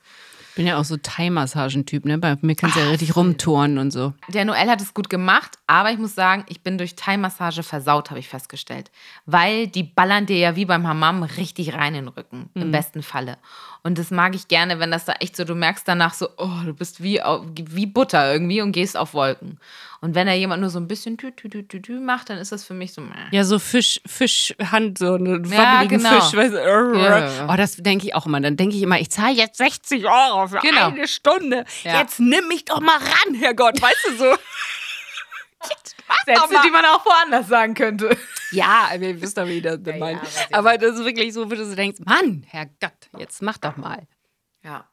Ich 0.50 0.56
bin 0.56 0.66
ja 0.66 0.78
auch 0.78 0.84
so 0.84 0.96
Thai-Massagen-Typ, 0.96 2.06
ne? 2.06 2.16
Bei 2.16 2.38
mir 2.40 2.56
kannst 2.56 2.76
du 2.76 2.80
ja 2.80 2.88
richtig 2.88 3.14
rumtouren 3.14 3.76
und 3.76 3.90
so. 3.90 4.14
Der 4.28 4.46
Noel 4.46 4.70
hat 4.70 4.80
es 4.80 4.94
gut 4.94 5.10
gemacht, 5.10 5.58
aber 5.66 5.90
ich 5.90 5.98
muss 5.98 6.14
sagen, 6.14 6.46
ich 6.48 6.62
bin 6.62 6.78
durch 6.78 6.96
Thai-Massage 6.96 7.62
versaut, 7.62 8.08
habe 8.08 8.20
ich 8.20 8.30
festgestellt. 8.30 8.90
Weil 9.26 9.66
die 9.66 9.82
ballern 9.82 10.24
dir 10.24 10.38
ja 10.38 10.56
wie 10.56 10.64
beim 10.64 10.88
Hammam 10.88 11.24
richtig 11.24 11.74
rein 11.74 11.94
in 11.94 12.06
den 12.06 12.08
Rücken, 12.08 12.48
im 12.54 12.72
besten 12.72 13.02
Falle. 13.02 13.36
Und 13.86 13.98
das 13.98 14.10
mag 14.10 14.34
ich 14.34 14.48
gerne, 14.48 14.80
wenn 14.80 14.90
das 14.90 15.04
da 15.04 15.12
echt 15.20 15.36
so, 15.36 15.44
du 15.44 15.54
merkst 15.54 15.86
danach 15.86 16.12
so, 16.12 16.28
oh, 16.38 16.50
du 16.64 16.74
bist 16.74 17.00
wie, 17.04 17.20
wie 17.20 17.86
Butter 17.86 18.32
irgendwie 18.32 18.60
und 18.60 18.72
gehst 18.72 18.96
auf 18.96 19.14
Wolken. 19.14 19.60
Und 20.00 20.16
wenn 20.16 20.26
da 20.26 20.32
jemand 20.32 20.60
nur 20.60 20.70
so 20.70 20.80
ein 20.80 20.88
bisschen 20.88 21.16
tü, 21.16 21.30
tü, 21.30 21.48
tü, 21.48 21.62
tü, 21.68 21.80
tü 21.80 22.00
macht, 22.00 22.28
dann 22.28 22.38
ist 22.38 22.50
das 22.50 22.64
für 22.64 22.74
mich 22.74 22.92
so, 22.92 23.00
meh. 23.00 23.14
Ja, 23.30 23.44
so 23.44 23.60
Fisch, 23.60 24.00
Fischhand, 24.04 24.98
so 24.98 25.14
einen 25.14 25.44
Ja, 25.52 25.84
genau. 25.84 26.20
Fisch. 26.20 26.36
Weißt 26.36 26.52
du, 26.52 26.98
Ja. 26.98 27.48
Oh, 27.48 27.56
das 27.56 27.76
denke 27.76 28.06
ich 28.06 28.14
auch 28.16 28.26
immer. 28.26 28.40
Dann 28.40 28.56
denke 28.56 28.74
ich 28.74 28.82
immer, 28.82 28.98
ich 28.98 29.10
zahle 29.10 29.34
jetzt 29.34 29.56
60 29.58 30.04
Euro 30.04 30.48
für 30.48 30.58
Genau. 30.58 30.88
eine 30.88 31.06
Stunde. 31.06 31.64
Ja. 31.84 32.00
Jetzt 32.00 32.18
nimm 32.18 32.48
mich 32.48 32.64
doch 32.64 32.80
mal 32.80 32.96
ran, 32.98 33.34
Herrgott. 33.34 33.80
Weißt 33.80 34.06
du 34.10 34.16
so? 34.16 34.24
Sätze, 36.24 36.60
die 36.64 36.70
man 36.70 36.84
auch 36.84 37.04
woanders 37.04 37.48
sagen 37.48 37.74
könnte. 37.74 38.16
Ja, 38.50 38.90
ihr 38.94 39.20
wisst 39.20 39.38
doch, 39.38 39.46
wie 39.46 39.58
ich 39.58 39.62
das 39.62 39.80
ja, 39.84 39.96
meine. 39.96 40.20
weiß 40.20 40.46
ich 40.48 40.54
aber 40.54 40.78
das 40.78 40.96
ist 40.96 41.04
wirklich 41.04 41.32
so, 41.32 41.50
wie 41.50 41.56
du 41.56 41.64
so 41.64 41.74
denkst, 41.74 42.00
Mann, 42.04 42.44
Herrgott, 42.48 43.08
jetzt 43.18 43.42
mach 43.42 43.58
doch 43.58 43.76
mal. 43.76 44.06
Ja. 44.62 44.88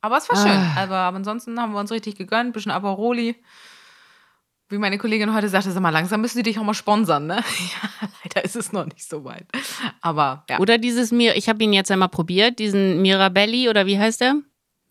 Aber 0.00 0.16
es 0.16 0.28
war 0.28 0.36
schön. 0.36 0.50
Ah. 0.50 0.82
Aber, 0.82 1.16
ansonsten 1.16 1.60
haben 1.60 1.72
wir 1.72 1.80
uns 1.80 1.92
richtig 1.92 2.16
gegönnt, 2.16 2.50
ein 2.50 2.52
bisschen 2.52 2.72
Aperoli. 2.72 3.36
Wie 4.68 4.78
meine 4.78 4.98
Kollegin 4.98 5.32
heute 5.32 5.48
sagte, 5.48 5.70
sag 5.70 5.82
mal, 5.82 5.90
langsam 5.90 6.20
müssen 6.22 6.38
die 6.38 6.44
dich 6.44 6.58
auch 6.58 6.64
mal 6.64 6.74
sponsern, 6.74 7.26
ne? 7.26 7.36
Ja, 8.02 8.08
leider 8.24 8.44
ist 8.44 8.56
es 8.56 8.72
noch 8.72 8.86
nicht 8.86 9.08
so 9.08 9.24
weit. 9.24 9.46
Aber 10.00 10.44
ja. 10.48 10.58
Oder 10.58 10.78
dieses 10.78 11.12
Mir, 11.12 11.36
ich 11.36 11.48
habe 11.48 11.62
ihn 11.62 11.72
jetzt 11.72 11.90
einmal 11.90 12.08
probiert, 12.08 12.58
diesen 12.58 13.00
Mirabelli 13.02 13.68
oder 13.68 13.86
wie 13.86 13.98
heißt 13.98 14.22
der? 14.22 14.36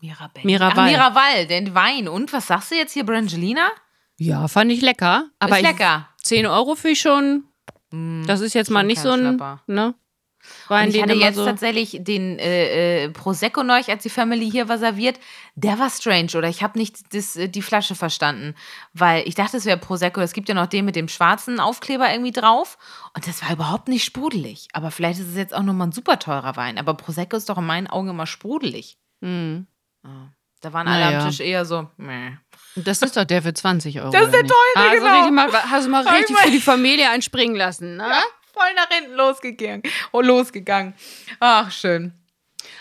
Miraval. 0.00 0.42
Miraval. 0.44 0.78
Ach, 0.78 0.90
Miraval, 0.90 1.46
den 1.46 1.74
Wein. 1.74 2.08
Und 2.08 2.32
was 2.32 2.46
sagst 2.46 2.70
du 2.70 2.76
jetzt 2.76 2.92
hier, 2.92 3.04
Brangelina? 3.04 3.70
Ja, 4.18 4.48
fand 4.48 4.70
ich 4.70 4.80
lecker. 4.80 5.28
Aber 5.38 5.58
ist 5.58 5.64
ich, 5.64 5.70
lecker. 5.70 6.08
10 6.22 6.46
Euro 6.46 6.74
für 6.74 6.90
ich 6.90 7.00
schon. 7.00 7.44
Mm, 7.90 8.24
Das 8.26 8.40
ist 8.40 8.54
jetzt 8.54 8.68
schon 8.68 8.74
mal 8.74 8.82
nicht 8.84 9.00
so 9.00 9.10
ein, 9.10 9.40
ne? 9.66 9.94
Wein, 10.68 10.90
ich 10.90 11.00
hatte 11.00 11.12
jetzt 11.12 11.36
so. 11.36 11.44
tatsächlich 11.44 11.98
den 12.00 12.38
äh, 12.38 13.04
äh, 13.04 13.10
Prosecco 13.10 13.62
neulich, 13.62 13.90
als 13.90 14.02
die 14.02 14.10
Family 14.10 14.50
hier 14.50 14.68
war 14.68 14.78
serviert. 14.78 15.20
Der 15.54 15.78
war 15.78 15.88
strange, 15.88 16.30
oder? 16.36 16.48
Ich 16.48 16.62
habe 16.64 16.78
nicht 16.78 17.14
das, 17.14 17.36
äh, 17.36 17.48
die 17.48 17.62
Flasche 17.62 17.94
verstanden. 17.94 18.54
Weil 18.92 19.26
ich 19.28 19.36
dachte, 19.36 19.56
es 19.56 19.66
wäre 19.66 19.78
Prosecco. 19.78 20.20
Es 20.20 20.32
gibt 20.32 20.48
ja 20.48 20.54
noch 20.54 20.66
den 20.66 20.84
mit 20.84 20.96
dem 20.96 21.06
schwarzen 21.08 21.60
Aufkleber 21.60 22.10
irgendwie 22.10 22.32
drauf. 22.32 22.76
Und 23.14 23.26
das 23.28 23.42
war 23.42 23.52
überhaupt 23.52 23.88
nicht 23.88 24.04
sprudelig. 24.04 24.68
Aber 24.72 24.90
vielleicht 24.90 25.20
ist 25.20 25.28
es 25.28 25.36
jetzt 25.36 25.54
auch 25.54 25.62
nochmal 25.62 25.88
ein 25.88 25.92
super 25.92 26.18
teurer 26.18 26.56
Wein. 26.56 26.76
Aber 26.76 26.94
Prosecco 26.94 27.36
ist 27.36 27.48
doch 27.48 27.58
in 27.58 27.66
meinen 27.66 27.86
Augen 27.86 28.08
immer 28.08 28.26
sprudelig. 28.26 28.98
Hm. 29.22 29.66
Da 30.62 30.72
waren 30.72 30.88
alle 30.88 31.04
Naja. 31.04 31.18
am 31.24 31.28
Tisch 31.28 31.40
eher 31.40 31.64
so, 31.64 31.88
meh. 31.98 32.32
Das 32.76 33.02
ist 33.02 33.16
doch 33.16 33.24
der 33.24 33.42
für 33.42 33.52
20 33.52 34.00
Euro. 34.00 34.10
Das 34.10 34.22
ist 34.26 34.32
der 34.32 34.46
teure, 34.46 34.88
also 34.90 34.96
genau. 35.04 35.14
Richtig 35.18 35.32
mal, 35.32 35.52
hast 35.70 35.86
du 35.86 35.90
mal 35.90 36.04
ich 36.06 36.10
richtig 36.12 36.38
für 36.38 36.50
die 36.50 36.60
Familie 36.60 37.10
einspringen 37.10 37.54
lassen, 37.56 37.96
ne? 37.96 38.06
Voll 38.54 38.72
nach 38.76 38.88
hinten 38.88 39.14
losgegangen. 39.14 39.82
Oh, 40.12 40.20
losgegangen. 40.22 40.94
Ach, 41.40 41.70
schön. 41.70 42.12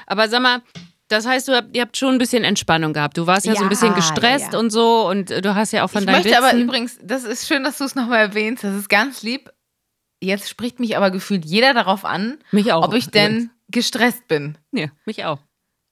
Aber 0.06 0.30
sag 0.30 0.42
mal, 0.42 0.62
das 1.08 1.26
heißt, 1.26 1.48
du 1.48 1.56
habt, 1.56 1.76
ihr 1.76 1.82
habt 1.82 1.98
schon 1.98 2.14
ein 2.14 2.18
bisschen 2.20 2.44
Entspannung 2.46 2.94
gehabt. 2.94 3.18
Du 3.18 3.26
warst 3.28 3.46
ja, 3.46 3.54
so 3.54 3.60
Ja, 3.60 3.64
ein 3.64 3.70
bisschen 3.70 3.90
ja, 3.90 3.96
gestresst 3.96 4.54
ja. 4.54 4.60
und 4.60 4.70
so 4.70 5.08
und 5.10 5.32
äh, 5.32 5.42
du 5.42 5.56
hast 5.56 5.74
ja 5.74 5.84
auch 5.84 5.90
von 5.90 6.02
ich 6.02 6.06
deinen 6.06 6.16
möchte 6.18 6.30
Witzen. 6.30 6.44
aber 6.44 6.58
übrigens, 6.58 6.98
das 7.02 7.24
ist 7.24 7.48
schön, 7.48 7.64
dass 7.64 7.78
du 7.80 7.84
es 7.84 7.96
nochmal 7.96 8.20
erwähnst. 8.20 8.64
Das 8.64 8.76
ist 8.76 8.88
ganz 8.90 9.24
lieb. 9.24 9.50
Jetzt 10.22 10.50
spricht 10.50 10.80
mich 10.80 10.96
aber 10.96 11.10
gefühlt 11.10 11.44
jeder 11.46 11.74
darauf 11.74 12.06
an, 12.06 12.38
mich 12.52 12.72
auch. 12.72 12.84
ob 12.88 12.94
ich 12.94 13.10
denn 13.10 13.50
gestresst 13.70 14.28
bin. 14.28 14.58
Ja, 14.72 14.88
mich 15.06 15.26
auch. 15.26 15.40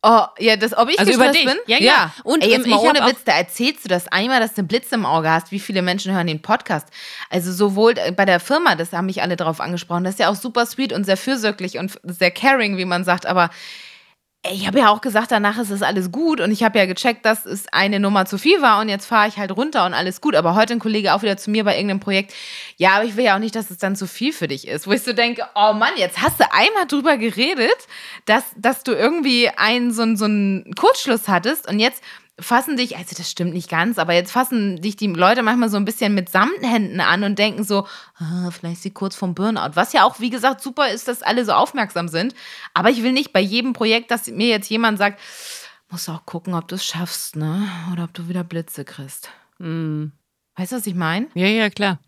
Oh, 0.02 0.22
ja, 0.40 0.56
das, 0.56 0.78
ob 0.78 0.90
ich 0.90 0.98
Also 0.98 1.12
über 1.12 1.26
gestresst 1.28 1.46
dich. 1.50 1.66
bin? 1.66 1.76
Ja, 1.78 1.78
ja. 1.82 2.14
Und, 2.24 2.36
Und 2.36 2.44
Ey, 2.44 2.52
jetzt 2.52 2.66
ähm, 2.66 2.72
mal 2.72 2.78
ich 2.78 2.90
ohne 2.90 3.06
Witz, 3.12 3.24
da 3.26 3.34
erzählst 3.34 3.84
du 3.84 3.90
das 3.90 4.08
einmal, 4.08 4.40
dass 4.40 4.54
du 4.54 4.62
einen 4.62 4.70
Blitz 4.70 4.92
im 4.94 5.06
Auge 5.06 5.30
hast. 5.30 5.52
Wie 5.52 5.60
viele 5.60 5.82
Menschen 5.82 6.14
hören 6.14 6.28
den 6.28 6.42
Podcast? 6.42 6.88
Also 7.30 7.52
sowohl 7.52 7.96
bei 8.16 8.24
der 8.24 8.40
Firma, 8.40 8.76
das 8.76 8.94
haben 8.94 9.08
mich 9.08 9.22
alle 9.22 9.36
drauf 9.36 9.60
angesprochen, 9.60 10.06
das 10.06 10.14
ist 10.14 10.20
ja 10.20 10.30
auch 10.30 10.36
super 10.36 10.66
sweet 10.66 10.94
und 10.94 11.04
sehr 11.04 11.18
fürsorglich 11.18 11.78
und 11.78 12.00
sehr 12.04 12.32
caring, 12.32 12.78
wie 12.78 12.86
man 12.86 13.04
sagt, 13.04 13.26
aber 13.26 13.50
ich 14.48 14.66
habe 14.66 14.80
ja 14.80 14.90
auch 14.90 15.02
gesagt, 15.02 15.32
danach 15.32 15.58
ist 15.58 15.70
es 15.70 15.82
alles 15.82 16.14
gut 16.14 16.40
und 16.40 16.52
ich 16.52 16.64
habe 16.64 16.80
ja 16.80 16.86
gecheckt, 16.86 17.26
dass 17.26 17.46
es 17.46 17.68
eine 17.74 18.00
Nummer 18.00 18.26
zu 18.26 18.38
viel 18.38 18.62
war 18.62 18.80
und 18.80 18.88
jetzt 18.88 19.06
fahre 19.06 19.28
ich 19.28 19.38
halt 19.38 19.52
runter 19.52 19.86
und 19.86 19.94
alles 19.94 20.22
gut. 20.22 20.34
Aber 20.34 20.56
heute 20.56 20.74
ein 20.74 20.80
Kollege 20.80 21.14
auch 21.14 21.22
wieder 21.22 21.36
zu 21.36 21.52
mir 21.52 21.66
bei 21.66 21.76
irgendeinem 21.76 22.00
Projekt, 22.00 22.34
ja, 22.78 22.92
aber 22.92 23.04
ich 23.04 23.18
will 23.18 23.26
ja 23.26 23.36
auch 23.36 23.40
nicht, 23.40 23.56
dass 23.56 23.70
es 23.70 23.80
dann 23.80 23.98
zu 23.98 24.08
viel 24.08 24.32
für 24.32 24.48
dich 24.48 24.66
ist. 24.66 24.88
Wo 24.88 24.94
ich 24.94 25.04
so 25.04 25.12
denke, 25.12 25.44
oh 25.56 25.74
Mann, 25.74 25.92
jetzt 25.98 26.22
hast 26.22 26.40
du 26.40 26.46
einmal 26.54 26.88
drüber 26.88 27.18
geredet, 27.18 27.76
dass, 28.26 28.46
dass 28.56 28.84
du 28.84 28.94
irgendwie 28.94 29.50
einen 29.50 29.92
so, 29.92 30.16
so 30.16 30.26
einen 30.26 30.74
Kurzschluss 30.74 31.28
hattest 31.28 31.68
und 31.68 31.80
jetzt 31.80 32.02
fassen 32.40 32.78
dich, 32.78 32.98
also 32.98 33.16
das 33.16 33.30
stimmt 33.30 33.54
nicht 33.54 33.70
ganz, 33.70 33.98
aber 33.98 34.14
jetzt 34.14 34.32
fassen 34.32 34.82
dich 34.82 34.96
die 34.96 35.08
Leute 35.08 35.44
manchmal 35.44 35.70
so 35.70 35.78
ein 35.78 35.86
bisschen 35.86 36.14
mit 36.14 36.30
Samthänden 36.30 37.00
an 37.00 37.24
und 37.24 37.40
denken 37.40 37.64
so, 37.64 37.88
ah, 38.18 38.50
vielleicht 38.52 38.82
sie 38.82 38.92
kurz 38.92 39.16
vom 39.16 39.36
Burnout. 39.36 39.76
Was 39.76 39.94
ja 39.94 40.04
auch, 40.04 40.20
wie 40.20 40.30
gesagt, 40.30 40.62
super 40.62 40.90
ist, 40.90 41.08
dass 41.08 41.22
alle 41.22 41.46
so 41.46 41.54
aufmerksam 41.54 42.08
sind. 42.08 42.34
Aber 42.74 42.90
ich 42.90 43.04
will 43.04 43.12
nicht 43.12 43.34
bei 43.34 43.42
jedem 43.42 43.74
Projekt, 43.74 44.12
dass 44.12 44.28
mir 44.28 44.48
jetzt 44.48 44.70
jemand 44.70 44.98
sagt, 44.98 45.20
musst 45.90 46.10
auch 46.10 46.26
gucken, 46.26 46.54
ob 46.54 46.68
du 46.68 46.76
es 46.76 46.86
schaffst, 46.86 47.36
ne? 47.36 47.68
Oder 47.92 48.04
ob 48.04 48.14
du 48.14 48.28
wieder 48.30 48.44
Blitze 48.44 48.86
kriegst. 48.86 49.30
Mm. 49.58 50.08
Weißt 50.56 50.72
du, 50.72 50.76
was 50.78 50.88
ich 50.88 50.96
meine? 50.96 51.28
Ja, 51.34 51.48
ja, 51.48 51.70
klar. 51.70 52.00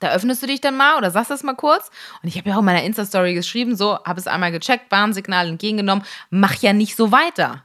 Da 0.00 0.12
öffnest 0.12 0.42
du 0.42 0.46
dich 0.46 0.60
dann 0.60 0.76
mal 0.76 0.96
oder 0.96 1.10
sagst 1.10 1.30
das 1.30 1.42
mal 1.42 1.56
kurz. 1.56 1.90
Und 2.22 2.28
ich 2.28 2.38
habe 2.38 2.48
ja 2.48 2.54
auch 2.54 2.60
in 2.60 2.64
meiner 2.64 2.84
Insta-Story 2.84 3.34
geschrieben, 3.34 3.76
so, 3.76 3.98
habe 4.04 4.20
es 4.20 4.26
einmal 4.26 4.52
gecheckt, 4.52 4.90
Warnsignal 4.90 5.48
entgegengenommen, 5.48 6.04
mach 6.30 6.54
ja 6.56 6.72
nicht 6.72 6.96
so 6.96 7.10
weiter. 7.10 7.64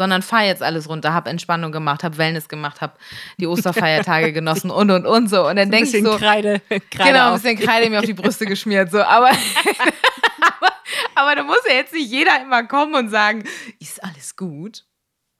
Sondern 0.00 0.22
fahr 0.22 0.44
jetzt 0.44 0.62
alles 0.62 0.88
runter, 0.88 1.12
hab 1.12 1.28
Entspannung 1.28 1.72
gemacht, 1.72 2.02
hab 2.04 2.16
Wellness 2.16 2.48
gemacht, 2.48 2.80
hab 2.80 2.98
die 3.36 3.46
Osterfeiertage 3.46 4.32
genossen 4.40 4.70
und 4.70 4.90
und 4.90 5.04
und 5.04 5.28
so. 5.28 5.46
Und 5.46 5.56
dann 5.56 5.70
denkst 5.70 5.92
du 5.92 6.02
so, 6.02 6.16
Kreide, 6.16 6.62
Kreide 6.90 7.12
genau, 7.12 7.28
ein 7.28 7.34
bisschen 7.34 7.58
Kreide 7.58 7.90
mir 7.90 7.98
auf 7.98 8.06
die 8.06 8.14
Brüste 8.14 8.46
geschmiert, 8.46 8.90
so. 8.90 9.02
Aber, 9.02 9.28
aber, 9.28 10.72
aber 11.16 11.34
da 11.34 11.42
muss 11.42 11.58
ja 11.68 11.74
jetzt 11.74 11.92
nicht 11.92 12.10
jeder 12.10 12.40
immer 12.40 12.62
kommen 12.64 12.94
und 12.94 13.10
sagen, 13.10 13.44
ist 13.78 14.02
alles 14.02 14.36
gut. 14.36 14.86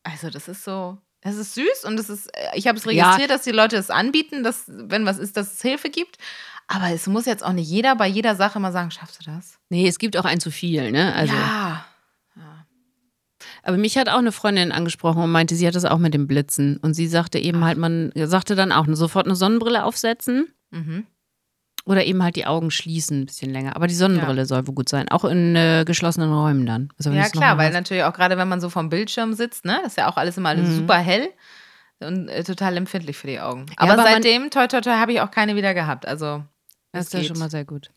Also 0.02 0.28
das 0.28 0.46
ist 0.46 0.62
so, 0.62 0.98
es 1.22 1.36
ist 1.36 1.54
süß 1.54 1.84
und 1.86 1.98
es 1.98 2.10
ist, 2.10 2.26
äh, 2.36 2.48
ich 2.52 2.66
habe 2.68 2.76
es 2.76 2.84
Ja. 2.84 2.90
registriert, 3.04 3.30
dass 3.30 3.42
die 3.42 3.52
Leute 3.52 3.78
es 3.78 3.88
anbieten, 3.88 4.42
dass, 4.42 4.64
wenn 4.66 5.06
was 5.06 5.16
ist, 5.16 5.38
dass 5.38 5.54
es 5.54 5.62
Hilfe 5.62 5.88
gibt. 5.88 6.18
Aber 6.68 6.90
es 6.90 7.06
muss 7.06 7.24
jetzt 7.24 7.42
auch 7.44 7.52
nicht 7.52 7.68
jeder 7.68 7.96
bei 7.96 8.06
jeder 8.06 8.36
Sache 8.36 8.60
mal 8.60 8.72
sagen, 8.72 8.90
schaffst 8.90 9.20
du 9.20 9.30
das? 9.30 9.58
Nee, 9.70 9.88
es 9.88 9.98
gibt 9.98 10.18
auch 10.18 10.26
ein 10.26 10.38
zu 10.38 10.50
viel, 10.50 10.92
ne? 10.92 11.14
Also, 11.14 11.34
ja. 11.34 11.84
Aber 13.62 13.76
mich 13.76 13.96
hat 13.98 14.08
auch 14.08 14.18
eine 14.18 14.32
Freundin 14.32 14.72
angesprochen 14.72 15.22
und 15.22 15.30
meinte, 15.32 15.54
sie 15.54 15.66
hat 15.66 15.74
das 15.74 15.84
auch 15.84 15.98
mit 15.98 16.14
dem 16.14 16.26
Blitzen. 16.26 16.78
Und 16.78 16.94
sie 16.94 17.06
sagte 17.06 17.38
eben 17.38 17.64
halt, 17.64 17.78
man 17.78 18.12
sagte 18.16 18.54
dann 18.54 18.72
auch 18.72 18.86
sofort 18.92 19.26
eine 19.26 19.36
Sonnenbrille 19.36 19.84
aufsetzen 19.84 20.48
Mhm. 20.70 21.06
oder 21.84 22.04
eben 22.04 22.22
halt 22.22 22.36
die 22.36 22.46
Augen 22.46 22.70
schließen 22.70 23.22
ein 23.22 23.26
bisschen 23.26 23.50
länger. 23.52 23.76
Aber 23.76 23.86
die 23.86 23.94
Sonnenbrille 23.94 24.46
soll 24.46 24.66
wohl 24.66 24.74
gut 24.74 24.88
sein. 24.88 25.08
Auch 25.10 25.24
in 25.24 25.56
äh, 25.56 25.84
geschlossenen 25.86 26.32
Räumen 26.32 26.64
dann. 26.66 26.90
Also 26.98 27.10
Ja, 27.10 27.28
klar, 27.28 27.58
weil 27.58 27.66
hast. 27.68 27.74
natürlich 27.74 28.04
auch 28.04 28.12
gerade, 28.12 28.36
wenn 28.38 28.48
man 28.48 28.60
so 28.60 28.68
vom 28.70 28.88
Bildschirm 28.88 29.32
sitzt, 29.34 29.64
ne, 29.64 29.78
das 29.82 29.92
ist 29.92 29.96
ja 29.98 30.08
auch 30.10 30.16
alles 30.16 30.36
immer 30.36 30.50
alles 30.50 30.68
Mhm. 30.68 30.76
super 30.76 30.98
hell 30.98 31.28
und 32.00 32.28
äh, 32.28 32.44
total 32.44 32.76
empfindlich 32.76 33.16
für 33.18 33.26
die 33.26 33.40
Augen. 33.40 33.66
Ja, 33.68 33.74
Aber, 33.78 33.92
aber 33.94 34.02
man- 34.04 34.12
seitdem, 34.22 34.50
toi, 34.50 34.66
toi, 34.68 34.80
toi, 34.80 34.92
habe 34.92 35.12
ich 35.12 35.20
auch 35.20 35.30
keine 35.30 35.56
wieder 35.56 35.74
gehabt. 35.74 36.06
Also, 36.06 36.44
Das 36.92 37.06
ist 37.06 37.12
ja 37.14 37.22
schon 37.24 37.38
mal 37.38 37.50
sehr 37.50 37.64
gut. 37.64 37.90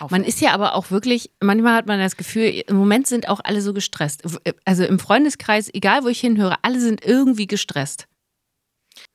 Auf. 0.00 0.10
Man 0.10 0.24
ist 0.24 0.40
ja 0.40 0.52
aber 0.52 0.74
auch 0.74 0.90
wirklich, 0.90 1.30
manchmal 1.40 1.74
hat 1.74 1.86
man 1.86 1.98
das 1.98 2.16
Gefühl, 2.16 2.62
im 2.66 2.76
Moment 2.76 3.06
sind 3.06 3.28
auch 3.28 3.40
alle 3.42 3.62
so 3.62 3.72
gestresst. 3.72 4.22
Also 4.64 4.84
im 4.84 4.98
Freundeskreis, 4.98 5.70
egal 5.72 6.04
wo 6.04 6.08
ich 6.08 6.20
hinhöre, 6.20 6.56
alle 6.62 6.80
sind 6.80 7.04
irgendwie 7.04 7.46
gestresst. 7.46 8.06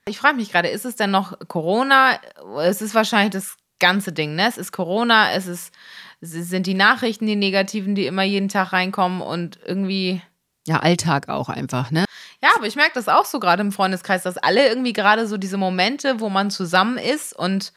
Ich 0.07 0.17
frage 0.19 0.38
mich 0.38 0.51
gerade, 0.51 0.69
ist 0.69 0.86
es 0.86 0.95
denn 0.95 1.12
noch 1.12 1.38
Corona? 1.47 2.19
Es 2.62 2.81
ist 2.81 2.95
wahrscheinlich 2.95 3.31
das 3.31 3.57
ganze 3.79 4.12
Ding, 4.12 4.36
ne? 4.36 4.47
Es 4.47 4.57
ist 4.57 4.71
Corona, 4.71 5.31
es 5.33 5.47
ist, 5.47 5.74
es 6.21 6.31
sind 6.31 6.65
die 6.65 6.74
Nachrichten, 6.74 7.27
die 7.27 7.36
negativen, 7.36 7.95
die 7.95 8.05
immer 8.05 8.24
jeden 8.24 8.50
Tag 8.50 8.74
reinkommen 8.74 9.21
und 9.21 9.59
irgendwie. 9.65 10.21
Ja, 10.65 10.79
Alltag 10.79 11.29
auch 11.29 11.50
einfach, 11.50 11.91
ne? 11.91 12.05
Ja, 12.41 12.50
aber 12.55 12.67
ich 12.67 12.75
merke 12.75 12.93
das 12.93 13.07
auch 13.07 13.25
so 13.25 13.39
gerade 13.39 13.62
im 13.62 13.71
Freundeskreis, 13.71 14.24
dass 14.24 14.38
alle 14.38 14.67
irgendwie 14.67 14.93
gerade 14.93 15.27
so 15.27 15.38
diese 15.38 15.57
Momente, 15.57 16.19
wo 16.19 16.29
man 16.29 16.51
zusammen 16.51 16.97
ist 16.97 17.36
und 17.36 17.74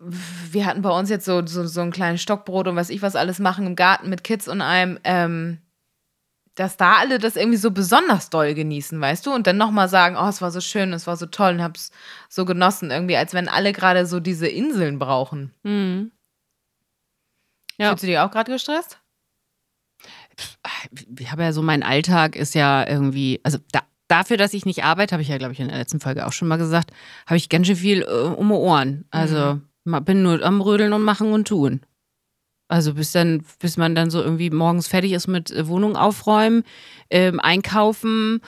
wir 0.00 0.66
hatten 0.66 0.82
bei 0.82 0.90
uns 0.90 1.10
jetzt 1.10 1.24
so, 1.24 1.44
so, 1.46 1.66
so 1.66 1.80
ein 1.80 1.90
kleines 1.92 2.22
Stockbrot 2.22 2.68
und 2.68 2.76
was 2.76 2.90
ich 2.90 3.02
was 3.02 3.16
alles 3.16 3.38
machen 3.38 3.66
im 3.66 3.76
Garten 3.76 4.08
mit 4.08 4.24
Kids 4.24 4.48
und 4.48 4.60
allem, 4.62 4.98
ähm, 5.04 5.58
dass 6.54 6.76
da 6.76 6.96
alle 6.96 7.18
das 7.18 7.36
irgendwie 7.36 7.58
so 7.58 7.70
besonders 7.70 8.28
doll 8.30 8.54
genießen, 8.54 9.00
weißt 9.00 9.24
du? 9.26 9.32
Und 9.32 9.46
dann 9.46 9.56
nochmal 9.56 9.88
sagen, 9.88 10.16
oh, 10.18 10.28
es 10.28 10.42
war 10.42 10.50
so 10.50 10.60
schön, 10.60 10.92
es 10.92 11.06
war 11.06 11.16
so 11.16 11.26
toll 11.26 11.54
und 11.54 11.62
hab's 11.62 11.90
so 12.28 12.44
genossen, 12.44 12.90
irgendwie, 12.90 13.16
als 13.16 13.34
wenn 13.34 13.48
alle 13.48 13.72
gerade 13.72 14.06
so 14.06 14.20
diese 14.20 14.48
Inseln 14.48 14.98
brauchen. 14.98 15.52
Mhm. 15.62 16.10
Ja. 17.78 17.90
Fühlst 17.90 18.02
du 18.02 18.06
dich 18.08 18.18
auch 18.18 18.30
gerade 18.30 18.50
gestresst? 18.52 18.98
Ich 21.18 21.30
habe 21.30 21.42
ja 21.42 21.52
so, 21.52 21.62
mein 21.62 21.82
Alltag 21.82 22.36
ist 22.36 22.54
ja 22.54 22.86
irgendwie, 22.86 23.40
also 23.42 23.58
da, 23.72 23.80
dafür, 24.08 24.36
dass 24.36 24.54
ich 24.54 24.66
nicht 24.66 24.84
arbeite, 24.84 25.12
habe 25.12 25.22
ich 25.22 25.28
ja, 25.28 25.38
glaube 25.38 25.52
ich, 25.52 25.60
in 25.60 25.68
der 25.68 25.78
letzten 25.78 26.00
Folge 26.00 26.26
auch 26.26 26.32
schon 26.32 26.48
mal 26.48 26.56
gesagt, 26.56 26.90
habe 27.26 27.36
ich 27.36 27.48
ganz 27.48 27.66
schön 27.66 27.76
viel 27.76 28.02
äh, 28.02 28.06
um 28.06 28.48
die 28.48 28.54
Ohren. 28.54 29.04
Also 29.10 29.36
ma- 29.36 29.60
bin 30.00 30.22
nur 30.22 30.42
am 30.42 30.60
Rödeln 30.60 30.92
und 30.92 31.02
machen 31.02 31.32
und 31.32 31.48
tun. 31.48 31.80
Also 32.68 32.94
bis 32.94 33.10
dann, 33.10 33.44
bis 33.58 33.76
man 33.76 33.96
dann 33.96 34.10
so 34.10 34.22
irgendwie 34.22 34.50
morgens 34.50 34.86
fertig 34.86 35.12
ist 35.12 35.26
mit 35.26 35.50
äh, 35.50 35.66
Wohnung 35.66 35.96
aufräumen, 35.96 36.62
ähm, 37.10 37.40
einkaufen, 37.40 38.40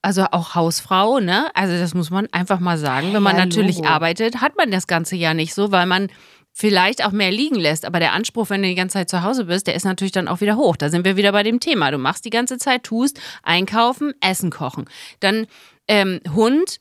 also 0.00 0.24
auch 0.30 0.54
Hausfrau, 0.54 1.20
ne? 1.20 1.54
Also 1.54 1.76
das 1.76 1.92
muss 1.92 2.10
man 2.10 2.26
einfach 2.32 2.58
mal 2.58 2.78
sagen. 2.78 3.12
Wenn 3.12 3.22
man 3.22 3.36
Ja, 3.36 3.44
natürlich 3.44 3.76
Logo. 3.76 3.88
arbeitet, 3.88 4.40
hat 4.40 4.56
man 4.56 4.70
das 4.70 4.86
Ganze 4.86 5.14
ja 5.16 5.34
nicht 5.34 5.52
so, 5.54 5.72
weil 5.72 5.84
man 5.84 6.08
vielleicht 6.52 7.04
auch 7.04 7.12
mehr 7.12 7.30
liegen 7.30 7.56
lässt. 7.56 7.84
Aber 7.84 8.00
der 8.00 8.14
Anspruch, 8.14 8.48
wenn 8.48 8.62
du 8.62 8.68
die 8.68 8.74
ganze 8.74 8.94
Zeit 8.94 9.10
zu 9.10 9.22
Hause 9.22 9.44
bist, 9.44 9.66
der 9.66 9.74
ist 9.74 9.84
natürlich 9.84 10.12
dann 10.12 10.26
auch 10.26 10.40
wieder 10.40 10.56
hoch. 10.56 10.76
Da 10.76 10.88
sind 10.88 11.04
wir 11.04 11.16
wieder 11.16 11.32
bei 11.32 11.42
dem 11.42 11.60
Thema. 11.60 11.90
Du 11.90 11.98
machst 11.98 12.24
die 12.24 12.30
ganze 12.30 12.56
Zeit, 12.56 12.82
tust, 12.84 13.20
einkaufen, 13.42 14.14
Essen 14.22 14.50
kochen. 14.50 14.86
Dann 15.20 15.46
ähm, 15.86 16.20
Hund, 16.34 16.80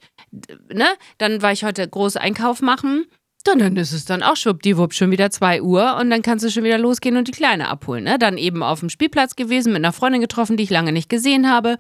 ne? 0.74 0.88
Dann 1.18 1.42
war 1.42 1.52
ich 1.52 1.66
heute 1.66 1.88
groß 1.88 2.16
Einkauf 2.16 2.62
machen. 2.62 3.06
Dann, 3.46 3.60
dann 3.60 3.78
ist 3.78 3.94
es 3.94 4.06
dann 4.06 4.22
auch 4.22 4.36
schwuppdiwupp 4.36 4.94
schon 4.94 5.12
wieder 5.12 5.32
2 5.32 5.62
Uhr 5.62 5.96
und 5.96 6.10
dann 6.10 6.22
kannst 6.22 6.44
du 6.44 6.52
schon 6.52 6.64
wieder 6.64 6.78
losgehen 6.78 7.16
und 7.16 7.28
die 7.28 7.32
Kleine 7.32 7.70
abholen. 7.70 8.04
Ne? 8.04 8.20
Dann 8.20 8.38
eben 8.38 8.64
auf 8.64 8.82
dem 8.82 8.90
Spielplatz 8.90 9.36
gewesen, 9.36 9.72
mit 9.72 9.84
einer 9.84 9.94
Freundin 9.94 10.22
getroffen, 10.22 10.58
die 10.58 10.64
ich 10.64 10.70
lange 10.70 10.92
nicht 10.92 11.10
gesehen 11.10 11.50
habe. 11.50 11.78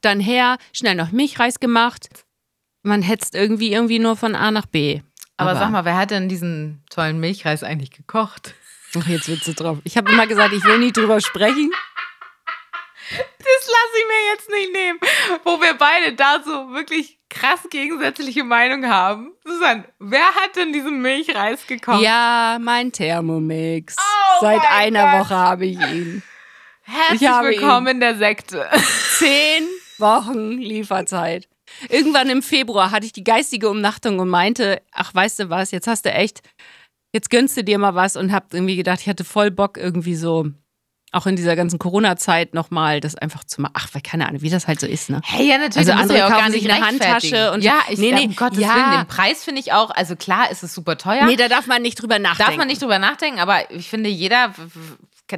Dann 0.00 0.20
her, 0.20 0.56
schnell 0.72 0.94
noch 0.94 1.12
Milchreis 1.12 1.60
gemacht. 1.60 2.08
Man 2.82 3.02
hetzt 3.02 3.34
irgendwie 3.34 3.72
irgendwie 3.72 3.98
nur 3.98 4.16
von 4.16 4.34
A 4.34 4.50
nach 4.50 4.66
B. 4.66 5.02
Aber, 5.36 5.56
sag 5.56 5.70
mal, 5.70 5.84
wer 5.84 5.96
hat 5.96 6.10
denn 6.10 6.28
diesen 6.28 6.84
tollen 6.90 7.18
Milchreis 7.18 7.62
eigentlich 7.62 7.90
gekocht? 7.90 8.54
Ach, 8.96 9.06
jetzt 9.06 9.28
wird's 9.28 9.44
so 9.44 9.52
drauf. 9.52 9.78
Ich 9.84 9.96
habe 9.96 10.10
immer 10.10 10.26
gesagt, 10.26 10.52
ich 10.52 10.64
will 10.64 10.78
nie 10.78 10.92
drüber 10.92 11.20
sprechen. 11.20 11.70
Das 13.10 13.68
lasse 13.68 13.98
ich 13.98 14.06
mir 14.06 14.32
jetzt 14.32 14.50
nicht 14.50 14.72
nehmen, 14.72 14.98
wo 15.44 15.60
wir 15.60 15.74
beide 15.74 16.14
da 16.14 16.42
so 16.44 16.72
wirklich 16.72 17.18
krass 17.42 17.60
gegensätzliche 17.70 18.44
Meinung 18.44 18.86
haben. 18.86 19.32
Susanne, 19.44 19.84
wer 19.98 20.26
hat 20.34 20.54
denn 20.54 20.72
diesen 20.72 21.02
Milchreis 21.02 21.66
gekocht? 21.66 22.00
Ja, 22.00 22.58
mein 22.60 22.92
Thermomix. 22.92 23.96
Oh 23.98 24.40
Seit 24.40 24.60
einer 24.70 25.10
Gott. 25.10 25.20
Woche 25.20 25.34
habe 25.34 25.66
ich 25.66 25.78
ihn. 25.80 26.22
Herzlich 26.82 27.22
ich 27.22 27.28
habe 27.28 27.48
willkommen 27.48 27.88
in 27.88 28.00
der 28.00 28.16
Sekte. 28.16 28.68
Zehn 29.18 29.64
Wochen 29.98 30.52
Lieferzeit. 30.52 31.48
Irgendwann 31.88 32.28
im 32.28 32.42
Februar 32.42 32.90
hatte 32.92 33.06
ich 33.06 33.12
die 33.12 33.24
geistige 33.24 33.68
Umnachtung 33.68 34.20
und 34.20 34.28
meinte, 34.28 34.80
ach, 34.92 35.12
weißt 35.12 35.40
du 35.40 35.50
was, 35.50 35.70
jetzt 35.72 35.86
hast 35.88 36.04
du 36.04 36.12
echt, 36.12 36.42
jetzt 37.12 37.30
gönnst 37.30 37.56
du 37.56 37.64
dir 37.64 37.78
mal 37.78 37.94
was 37.94 38.16
und 38.16 38.30
hab 38.30 38.54
irgendwie 38.54 38.76
gedacht, 38.76 39.00
ich 39.00 39.08
hatte 39.08 39.24
voll 39.24 39.50
Bock 39.50 39.78
irgendwie 39.78 40.14
so, 40.14 40.46
auch 41.12 41.26
in 41.26 41.36
dieser 41.36 41.54
ganzen 41.56 41.78
Corona-Zeit 41.78 42.54
nochmal 42.54 43.00
das 43.00 43.14
einfach 43.14 43.44
zu 43.44 43.60
machen. 43.60 43.72
Ach, 43.76 43.88
weil 43.92 44.00
keine 44.02 44.26
Ahnung, 44.26 44.40
wie 44.42 44.50
das 44.50 44.66
halt 44.66 44.80
so 44.80 44.86
ist, 44.86 45.10
ne? 45.10 45.20
Hey, 45.24 45.46
ja, 45.48 45.58
natürlich. 45.58 45.88
Also 45.88 45.92
andere 45.92 46.18
ja 46.18 46.26
auch 46.26 46.30
kaufen 46.30 46.42
gar 46.44 46.50
sich 46.50 46.70
eine 46.70 46.86
Handtasche 46.86 47.52
und- 47.52 47.62
ja, 47.62 47.74
ich, 47.88 47.98
Nee, 47.98 48.12
nee, 48.12 48.26
um 48.26 48.34
Gottes 48.36 48.58
ja. 48.58 48.74
Willen, 48.74 48.90
den 49.00 49.06
Preis 49.06 49.44
finde 49.44 49.60
ich 49.60 49.72
auch, 49.72 49.90
also 49.90 50.16
klar 50.16 50.50
ist 50.50 50.62
es 50.62 50.74
super 50.74 50.96
teuer. 50.98 51.26
Nee, 51.26 51.36
da 51.36 51.48
darf 51.48 51.66
man 51.66 51.82
nicht 51.82 52.00
drüber 52.00 52.18
nachdenken. 52.18 52.48
Darf 52.50 52.56
man 52.56 52.66
nicht 52.66 52.80
drüber 52.82 52.98
nachdenken, 52.98 53.40
aber 53.40 53.70
ich 53.70 53.88
finde, 53.88 54.08
jeder 54.08 54.52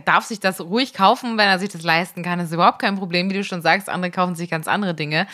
darf 0.05 0.25
sich 0.25 0.41
das 0.41 0.61
ruhig 0.61 0.93
kaufen, 0.93 1.39
wenn 1.39 1.47
er 1.47 1.61
sich 1.61 1.69
das 1.69 1.83
leisten 1.83 2.25
kann. 2.25 2.41
Das 2.41 2.49
ist 2.49 2.55
überhaupt 2.55 2.81
kein 2.81 2.97
Problem, 2.97 3.31
wie 3.31 3.35
du 3.35 3.45
schon 3.45 3.63
sagst. 3.63 3.89
Andere 3.89 4.11
kaufen 4.11 4.35
sich 4.35 4.51
ganz 4.51 4.67
andere 4.67 4.93
Dinge. 4.95 5.29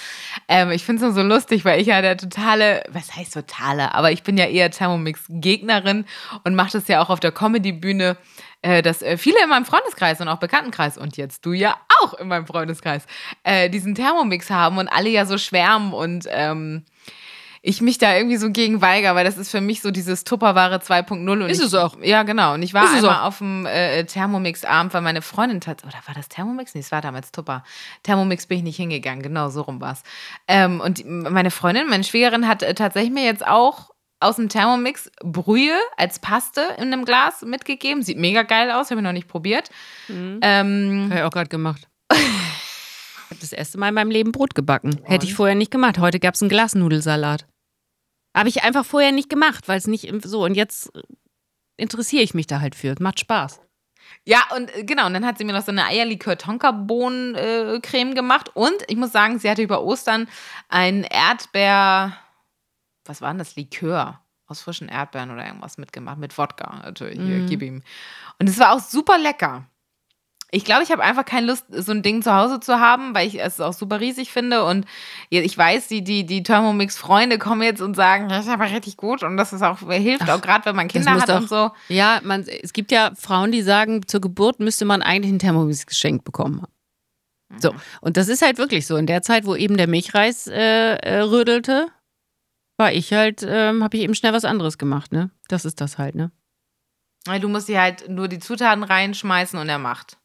Ähm, 0.48 0.70
ich 0.70 0.84
finde 0.84 1.00
es 1.06 1.14
nur 1.14 1.22
so 1.22 1.26
lustig, 1.26 1.64
weil 1.64 1.80
ich 1.80 1.86
ja 1.86 2.02
der 2.02 2.18
totale, 2.18 2.82
was 2.90 3.16
heißt 3.16 3.32
totale, 3.32 3.94
aber 3.94 4.12
ich 4.12 4.22
bin 4.22 4.36
ja 4.36 4.44
eher 4.44 4.70
Thermomix-Gegnerin 4.70 6.04
und 6.44 6.54
mache 6.54 6.72
das 6.72 6.88
ja 6.88 7.02
auch 7.02 7.08
auf 7.10 7.20
der 7.20 7.32
Comedy-Bühne, 7.32 8.16
äh, 8.62 8.82
dass 8.82 9.02
äh, 9.02 9.16
viele 9.16 9.42
in 9.42 9.48
meinem 9.48 9.64
Freundeskreis 9.64 10.20
und 10.20 10.28
auch 10.28 10.38
Bekanntenkreis 10.38 10.98
und 10.98 11.16
jetzt 11.16 11.44
du 11.46 11.52
ja 11.52 11.76
auch 12.02 12.14
in 12.14 12.28
meinem 12.28 12.46
Freundeskreis 12.46 13.06
äh, 13.42 13.70
diesen 13.70 13.94
Thermomix 13.94 14.50
haben 14.50 14.78
und 14.78 14.88
alle 14.88 15.08
ja 15.08 15.26
so 15.26 15.38
schwärmen 15.38 15.92
und 15.92 16.26
ähm, 16.28 16.84
ich 17.62 17.82
mich 17.82 17.98
da 17.98 18.16
irgendwie 18.16 18.38
so 18.38 18.50
gegen 18.50 18.80
weigere, 18.80 19.14
weil 19.14 19.24
das 19.24 19.36
ist 19.36 19.50
für 19.50 19.60
mich 19.60 19.82
so 19.82 19.90
dieses 19.90 20.24
Tupperware 20.24 20.78
2.0. 20.78 21.30
und 21.30 21.42
Ist 21.42 21.58
ich, 21.58 21.66
es 21.66 21.74
auch. 21.74 21.96
Ja, 22.02 22.22
genau. 22.22 22.54
Und 22.54 22.62
ich 22.62 22.72
war 22.72 22.84
es 22.84 22.94
einmal 22.94 23.16
auch. 23.16 23.24
auf 23.24 23.38
dem 23.38 23.66
äh, 23.66 24.04
Thermomix-Abend, 24.04 24.94
weil 24.94 25.02
meine 25.02 25.20
Freundin 25.20 25.60
tat, 25.60 25.84
oder 25.84 25.98
war 26.06 26.14
das 26.14 26.28
Thermomix? 26.28 26.74
Nee, 26.74 26.80
es 26.80 26.90
war 26.90 27.02
damals 27.02 27.32
Tupper. 27.32 27.62
Thermomix 28.02 28.46
bin 28.46 28.58
ich 28.58 28.64
nicht 28.64 28.76
hingegangen, 28.76 29.22
genau, 29.22 29.50
so 29.50 29.60
rum 29.62 29.80
war's. 29.80 30.02
Ähm, 30.48 30.80
und 30.80 30.98
die, 30.98 31.04
meine 31.04 31.50
Freundin, 31.50 31.88
meine 31.88 32.04
Schwägerin, 32.04 32.48
hat 32.48 32.62
äh, 32.62 32.72
tatsächlich 32.72 33.12
mir 33.12 33.24
jetzt 33.24 33.46
auch 33.46 33.89
aus 34.20 34.36
dem 34.36 34.48
Thermomix 34.48 35.10
Brühe 35.24 35.76
als 35.96 36.18
Paste 36.20 36.60
in 36.76 36.92
einem 36.92 37.04
Glas 37.04 37.42
mitgegeben. 37.42 38.02
Sieht 38.02 38.18
mega 38.18 38.42
geil 38.42 38.70
aus, 38.70 38.90
habe 38.90 39.00
ich 39.00 39.04
noch 39.04 39.12
nicht 39.12 39.28
probiert. 39.28 39.70
Ähm, 40.08 41.06
Habe 41.10 41.20
ich 41.20 41.24
auch 41.24 41.30
gerade 41.30 41.48
gemacht. 41.48 41.88
Ich 42.12 42.18
habe 43.30 43.40
das 43.40 43.52
erste 43.52 43.78
Mal 43.78 43.88
in 43.88 43.94
meinem 43.94 44.10
Leben 44.10 44.32
Brot 44.32 44.54
gebacken. 44.54 45.00
Hätte 45.04 45.24
ich 45.26 45.34
vorher 45.34 45.54
nicht 45.54 45.70
gemacht. 45.70 45.98
Heute 45.98 46.20
gab 46.20 46.34
es 46.34 46.42
einen 46.42 46.48
Glasnudelsalat. 46.50 47.46
Habe 48.36 48.48
ich 48.48 48.62
einfach 48.62 48.84
vorher 48.84 49.12
nicht 49.12 49.28
gemacht, 49.30 49.68
weil 49.68 49.78
es 49.78 49.86
nicht 49.86 50.04
im- 50.04 50.20
so. 50.20 50.44
Und 50.44 50.54
jetzt 50.54 50.94
äh, 50.94 51.02
interessiere 51.76 52.22
ich 52.22 52.34
mich 52.34 52.46
da 52.46 52.60
halt 52.60 52.74
für. 52.74 52.94
Macht 53.00 53.20
Spaß. 53.20 53.60
Ja, 54.24 54.40
und 54.56 54.74
äh, 54.76 54.84
genau, 54.84 55.06
und 55.06 55.14
dann 55.14 55.24
hat 55.24 55.38
sie 55.38 55.44
mir 55.44 55.52
noch 55.52 55.64
so 55.64 55.70
eine 55.72 55.84
Eierlikör-Tonka-Bohnen-Creme 55.86 58.14
gemacht. 58.14 58.50
Und 58.54 58.76
ich 58.88 58.96
muss 58.96 59.12
sagen, 59.12 59.38
sie 59.38 59.48
hatte 59.50 59.62
über 59.62 59.82
Ostern 59.82 60.28
ein 60.68 61.04
Erdbeer, 61.04 62.16
was 63.10 63.20
war 63.20 63.30
denn 63.30 63.38
das? 63.38 63.56
Likör 63.56 64.20
aus 64.46 64.62
frischen 64.62 64.88
Erdbeeren 64.88 65.30
oder 65.30 65.44
irgendwas 65.44 65.78
mitgemacht. 65.78 66.18
Mit 66.18 66.36
Wodka 66.38 66.80
natürlich. 66.84 67.20
Hier, 67.20 67.40
gib 67.46 67.62
ihm. 67.62 67.82
Und 68.38 68.48
es 68.48 68.58
war 68.58 68.72
auch 68.72 68.80
super 68.80 69.18
lecker. 69.18 69.64
Ich 70.52 70.64
glaube, 70.64 70.82
ich 70.82 70.90
habe 70.90 71.02
einfach 71.02 71.24
keine 71.24 71.46
Lust, 71.46 71.66
so 71.70 71.92
ein 71.92 72.02
Ding 72.02 72.22
zu 72.22 72.34
Hause 72.34 72.58
zu 72.58 72.80
haben, 72.80 73.14
weil 73.14 73.26
ich 73.28 73.40
es 73.40 73.60
auch 73.60 73.72
super 73.72 74.00
riesig 74.00 74.32
finde. 74.32 74.64
Und 74.64 74.84
ich 75.28 75.56
weiß, 75.56 75.86
die, 75.86 76.02
die, 76.02 76.26
die 76.26 76.42
Thermomix-Freunde 76.42 77.38
kommen 77.38 77.62
jetzt 77.62 77.80
und 77.80 77.94
sagen, 77.94 78.28
das 78.28 78.46
ist 78.46 78.50
aber 78.52 78.70
richtig 78.70 78.96
gut. 78.96 79.22
Und 79.22 79.36
das 79.36 79.52
ist 79.52 79.62
auch, 79.62 79.78
hilft 79.90 80.28
auch 80.28 80.40
gerade, 80.40 80.64
wenn 80.64 80.76
man 80.76 80.88
Kinder 80.88 81.12
hat 81.12 81.28
doch- 81.28 81.40
und 81.40 81.48
so. 81.48 81.70
Ja, 81.88 82.20
man, 82.24 82.44
es 82.44 82.72
gibt 82.72 82.90
ja 82.90 83.12
Frauen, 83.16 83.52
die 83.52 83.62
sagen, 83.62 84.06
zur 84.06 84.20
Geburt 84.20 84.58
müsste 84.58 84.84
man 84.84 85.02
eigentlich 85.02 85.32
ein 85.32 85.38
Thermomix 85.38 85.86
geschenkt 85.86 86.24
bekommen 86.24 86.62
haben. 86.62 86.72
So, 87.58 87.74
und 88.00 88.16
das 88.16 88.28
ist 88.28 88.42
halt 88.42 88.58
wirklich 88.58 88.86
so. 88.86 88.96
In 88.96 89.06
der 89.06 89.22
Zeit, 89.22 89.44
wo 89.44 89.56
eben 89.56 89.76
der 89.76 89.88
Milchreis 89.88 90.46
äh, 90.46 90.94
äh, 90.94 91.20
rödelte, 91.20 91.88
war 92.80 92.92
ich 92.92 93.12
halt, 93.12 93.46
ähm, 93.46 93.84
habe 93.84 93.96
ich 93.96 94.02
eben 94.02 94.14
schnell 94.14 94.32
was 94.32 94.44
anderes 94.44 94.78
gemacht, 94.78 95.12
ne? 95.12 95.30
Das 95.48 95.64
ist 95.64 95.80
das 95.80 95.98
halt, 95.98 96.14
ne? 96.16 96.32
Du 97.40 97.48
musst 97.48 97.66
hier 97.66 97.80
halt 97.80 98.08
nur 98.08 98.26
die 98.26 98.38
Zutaten 98.38 98.82
reinschmeißen 98.82 99.58
und 99.58 99.68
er 99.68 99.78
macht. 99.78 100.16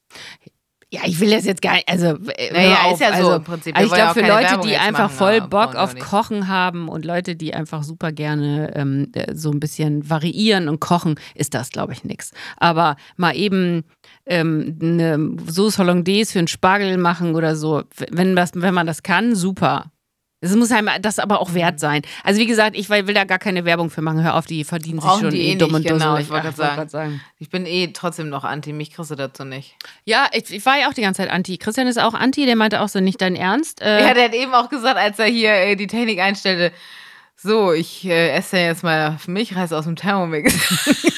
Ja, 0.89 1.01
ich 1.03 1.19
will 1.19 1.29
das 1.29 1.43
jetzt 1.43 1.61
gar 1.61 1.73
nicht, 1.73 1.89
also, 1.89 2.15
äh, 2.37 2.53
Naja, 2.53 2.93
ist 2.93 3.01
ja 3.01 3.09
so 3.09 3.13
also, 3.13 3.33
im 3.33 3.43
Prinzip. 3.43 3.75
Also 3.75 3.89
ich 3.89 3.93
glaube, 3.93 4.13
für 4.13 4.25
Leute, 4.25 4.51
Werbung 4.51 4.67
die 4.67 4.77
einfach 4.77 4.99
machen, 4.99 5.17
voll 5.17 5.35
aber 5.41 5.47
Bock 5.47 5.75
auf. 5.75 5.99
Kochen 5.99 6.47
haben 6.47 6.87
und 6.87 7.03
Leute, 7.03 7.35
die 7.35 7.53
einfach 7.53 7.83
super 7.83 8.13
gerne 8.13 8.73
ähm, 8.75 9.11
äh, 9.13 9.35
so 9.35 9.51
ein 9.51 9.59
bisschen 9.59 10.09
variieren 10.09 10.69
und 10.69 10.79
kochen, 10.79 11.19
ist 11.33 11.53
das, 11.53 11.71
glaube 11.71 11.91
ich, 11.91 12.05
nix. 12.05 12.31
Aber 12.55 12.95
mal 13.17 13.35
eben 13.35 13.83
ähm, 14.25 14.79
eine 14.81 15.35
Sauce 15.51 15.77
Hollandaise 15.77 16.31
für 16.31 16.39
einen 16.39 16.47
Spargel 16.47 16.97
machen 16.97 17.35
oder 17.35 17.57
so, 17.57 17.83
wenn, 18.11 18.37
das, 18.37 18.51
wenn 18.55 18.73
man 18.73 18.87
das 18.87 19.03
kann, 19.03 19.35
super. 19.35 19.91
Es 20.45 20.55
muss 20.55 20.71
einem 20.71 20.89
das 21.01 21.19
aber 21.19 21.39
auch 21.41 21.53
wert 21.53 21.79
sein. 21.79 22.01
Also 22.23 22.39
wie 22.39 22.45
gesagt, 22.45 22.75
ich 22.75 22.89
will 22.89 23.13
da 23.13 23.23
gar 23.23 23.39
keine 23.39 23.65
Werbung 23.65 23.89
für 23.89 24.01
machen. 24.01 24.23
Hör 24.23 24.35
auf, 24.35 24.45
die 24.45 24.63
verdienen 24.63 25.01
sich 25.01 25.09
schon 25.11 25.31
die 25.31 25.41
eh 25.41 25.51
eh 25.53 25.55
dumm 25.55 25.71
nicht, 25.71 25.77
und 25.77 25.83
genau, 25.83 26.17
dusselig. 26.17 26.25
ich 26.27 26.31
wollte 26.31 26.51
grad 26.53 26.91
sagen. 26.91 27.21
Ich 27.39 27.49
bin 27.49 27.65
eh 27.65 27.87
trotzdem 27.93 28.29
noch 28.29 28.43
anti, 28.43 28.73
mich 28.73 28.91
kriegst 28.91 29.11
du 29.11 29.15
dazu 29.15 29.43
nicht. 29.43 29.75
Ja, 30.03 30.27
ich, 30.31 30.51
ich 30.51 30.65
war 30.65 30.77
ja 30.79 30.89
auch 30.89 30.93
die 30.93 31.01
ganze 31.01 31.21
Zeit 31.21 31.31
anti. 31.31 31.57
Christian 31.57 31.87
ist 31.87 31.99
auch 31.99 32.13
anti, 32.13 32.45
der 32.45 32.55
meinte 32.55 32.81
auch 32.81 32.89
so, 32.89 32.99
nicht 32.99 33.21
dein 33.21 33.35
Ernst. 33.35 33.81
Äh, 33.81 34.01
Ja, 34.07 34.13
der 34.13 34.25
hat 34.25 34.33
eben 34.33 34.53
auch 34.53 34.69
gesagt, 34.69 34.97
als 34.97 35.19
er 35.19 35.25
hier 35.25 35.51
äh, 35.53 35.75
die 35.75 35.87
Technik 35.87 36.19
einstellte, 36.19 36.71
so, 37.35 37.73
ich 37.73 38.05
äh, 38.05 38.29
esse 38.31 38.57
jetzt 38.57 38.83
mal 38.83 39.17
Milchreis 39.27 39.73
aus 39.73 39.85
dem 39.85 39.95
Thermomix. 39.95 40.53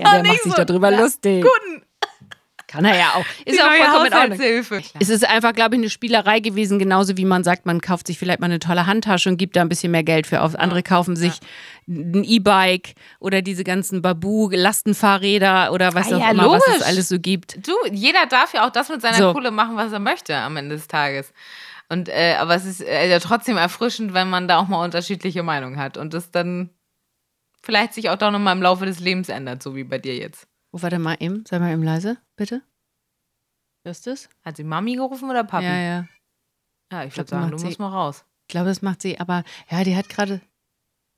Ja, 0.00 0.14
der 0.14 0.22
macht 0.32 0.42
sich 0.42 0.54
so. 0.54 0.64
darüber 0.64 0.90
lustig. 0.90 1.42
Guten. 1.44 1.82
Kann 2.70 2.84
er 2.84 2.96
ja 2.96 3.14
auch. 3.16 3.24
Ist 3.44 3.58
Die 3.58 3.62
auch 3.62 3.66
vollkommen. 3.66 4.12
Haushaltshilfe. 4.12 4.80
Es 5.00 5.08
ist 5.08 5.28
einfach, 5.28 5.52
glaube 5.54 5.74
ich, 5.74 5.80
eine 5.80 5.90
Spielerei 5.90 6.38
gewesen, 6.38 6.78
genauso 6.78 7.16
wie 7.16 7.24
man 7.24 7.42
sagt, 7.42 7.66
man 7.66 7.80
kauft 7.80 8.06
sich 8.06 8.16
vielleicht 8.16 8.38
mal 8.38 8.46
eine 8.46 8.60
tolle 8.60 8.86
Handtasche 8.86 9.28
und 9.28 9.38
gibt 9.38 9.56
da 9.56 9.62
ein 9.62 9.68
bisschen 9.68 9.90
mehr 9.90 10.04
Geld 10.04 10.28
für 10.28 10.40
auf. 10.40 10.54
Andere 10.54 10.84
kaufen 10.84 11.16
sich 11.16 11.32
ein 11.88 12.22
E-Bike 12.22 12.94
oder 13.18 13.42
diese 13.42 13.64
ganzen 13.64 14.02
Babu-Lastenfahrräder 14.02 15.72
oder 15.72 15.94
was 15.94 16.12
Ah 16.12 16.16
auch 16.16 16.20
ja, 16.20 16.30
immer, 16.30 16.48
was 16.50 16.62
es 16.66 16.72
logisch. 16.74 16.86
alles 16.86 17.08
so 17.08 17.18
gibt. 17.18 17.66
Du, 17.66 17.72
jeder 17.90 18.26
darf 18.26 18.54
ja 18.54 18.66
auch 18.66 18.70
das 18.70 18.88
mit 18.88 19.02
seiner 19.02 19.16
So. 19.16 19.32
Kohle 19.32 19.50
machen, 19.50 19.76
was 19.76 19.92
er 19.92 19.98
möchte 19.98 20.36
am 20.36 20.56
Ende 20.56 20.76
des 20.76 20.86
Tages. 20.86 21.32
Und, 21.88 22.08
äh, 22.08 22.36
aber 22.38 22.54
es 22.54 22.64
ist 22.64 22.82
äh, 22.82 23.10
ja 23.10 23.18
trotzdem 23.18 23.56
erfrischend, 23.56 24.14
wenn 24.14 24.30
man 24.30 24.46
da 24.46 24.58
auch 24.58 24.68
mal 24.68 24.84
unterschiedliche 24.84 25.42
Meinungen 25.42 25.76
hat 25.78 25.96
und 25.96 26.14
das 26.14 26.30
dann 26.30 26.70
vielleicht 27.62 27.94
sich 27.94 28.10
auch 28.10 28.16
doch 28.16 28.30
nochmal 28.30 28.54
im 28.54 28.62
Laufe 28.62 28.86
des 28.86 29.00
Lebens 29.00 29.28
ändert, 29.28 29.60
so 29.62 29.74
wie 29.74 29.82
bei 29.84 29.98
dir 29.98 30.14
jetzt. 30.16 30.46
Oh, 30.72 30.82
warte 30.82 30.98
mal 30.98 31.16
eben, 31.20 31.44
sei 31.46 31.58
mal 31.58 31.72
eben 31.72 31.82
leise, 31.82 32.16
bitte. 32.36 32.62
Hörst 33.84 34.06
du 34.06 34.10
es? 34.10 34.28
Hat 34.44 34.56
sie 34.56 34.64
Mami 34.64 34.94
gerufen 34.96 35.28
oder 35.30 35.42
Papi? 35.44 35.64
Ja, 35.64 35.76
ja. 35.78 36.08
Ja, 36.92 37.04
ich 37.04 37.14
glaub, 37.14 37.30
würde 37.30 37.30
sagen, 37.30 37.50
du 37.52 37.58
sie- 37.58 37.66
musst 37.66 37.78
mal 37.78 37.88
raus. 37.88 38.24
Ich 38.48 38.52
glaube, 38.52 38.68
das 38.68 38.82
macht 38.82 39.00
sie, 39.02 39.18
aber 39.20 39.44
ja, 39.70 39.84
die 39.84 39.96
hat 39.96 40.08
gerade, 40.08 40.40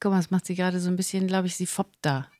guck 0.00 0.12
mal, 0.12 0.18
das 0.18 0.30
macht 0.30 0.46
sie 0.46 0.54
gerade 0.54 0.80
so 0.80 0.88
ein 0.90 0.96
bisschen, 0.96 1.26
glaube 1.26 1.46
ich, 1.46 1.56
sie 1.56 1.66
foppt 1.66 1.96
da. 2.02 2.30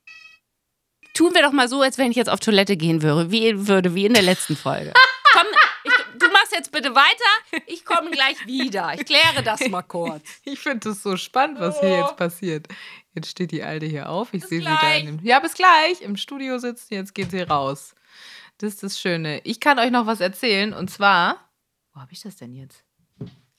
Tun 1.15 1.35
wir 1.35 1.43
doch 1.43 1.53
mal 1.53 1.69
so, 1.69 1.83
als 1.83 1.99
wenn 1.99 2.11
ich 2.11 2.17
jetzt 2.17 2.29
auf 2.31 2.41
Toilette 2.41 2.77
gehen 2.77 3.03
würde, 3.03 3.31
wie, 3.31 3.67
würde, 3.69 3.95
wie 3.95 4.07
in 4.07 4.15
der 4.15 4.23
letzten 4.23 4.57
Folge. 4.57 4.93
Komm, 5.33 5.47
ich, 5.85 5.93
du 6.19 6.29
machst 6.31 6.53
jetzt 6.53 6.73
bitte 6.73 6.95
weiter, 6.95 7.63
ich 7.67 7.85
komme 7.85 8.11
gleich 8.11 8.47
wieder. 8.47 8.93
Ich 8.95 9.05
kläre 9.07 9.43
das 9.43 9.67
mal 9.69 9.83
kurz. 9.83 10.23
Ich 10.45 10.61
finde 10.61 10.91
das 10.91 11.03
so 11.03 11.17
spannend, 11.17 11.59
was 11.59 11.81
hier 11.81 11.99
jetzt 12.01 12.17
passiert. 12.17 12.69
Jetzt 13.15 13.29
steht 13.29 13.51
die 13.51 13.63
Alte 13.63 13.87
hier 13.87 14.09
auf. 14.09 14.33
Ich 14.33 14.45
sehe 14.45 14.61
sie 14.61 14.65
da. 14.65 14.95
In 14.95 15.07
dem, 15.07 15.21
ja, 15.23 15.39
bis 15.41 15.55
gleich. 15.55 16.01
Im 16.01 16.17
Studio 16.17 16.59
sitzt 16.59 16.89
sie, 16.89 16.95
jetzt 16.95 17.15
geht 17.15 17.31
sie 17.31 17.43
raus. 17.43 17.95
Das 18.59 18.75
ist 18.75 18.83
das 18.83 19.01
Schöne. 19.01 19.41
Ich 19.45 19.61
kann 19.61 19.79
euch 19.79 19.91
noch 19.91 20.07
was 20.07 20.21
erzählen 20.21 20.73
und 20.73 20.91
zwar. 20.91 21.37
Wo 21.93 22.01
habe 22.01 22.13
ich 22.13 22.21
das 22.21 22.37
denn 22.37 22.55
jetzt? 22.55 22.85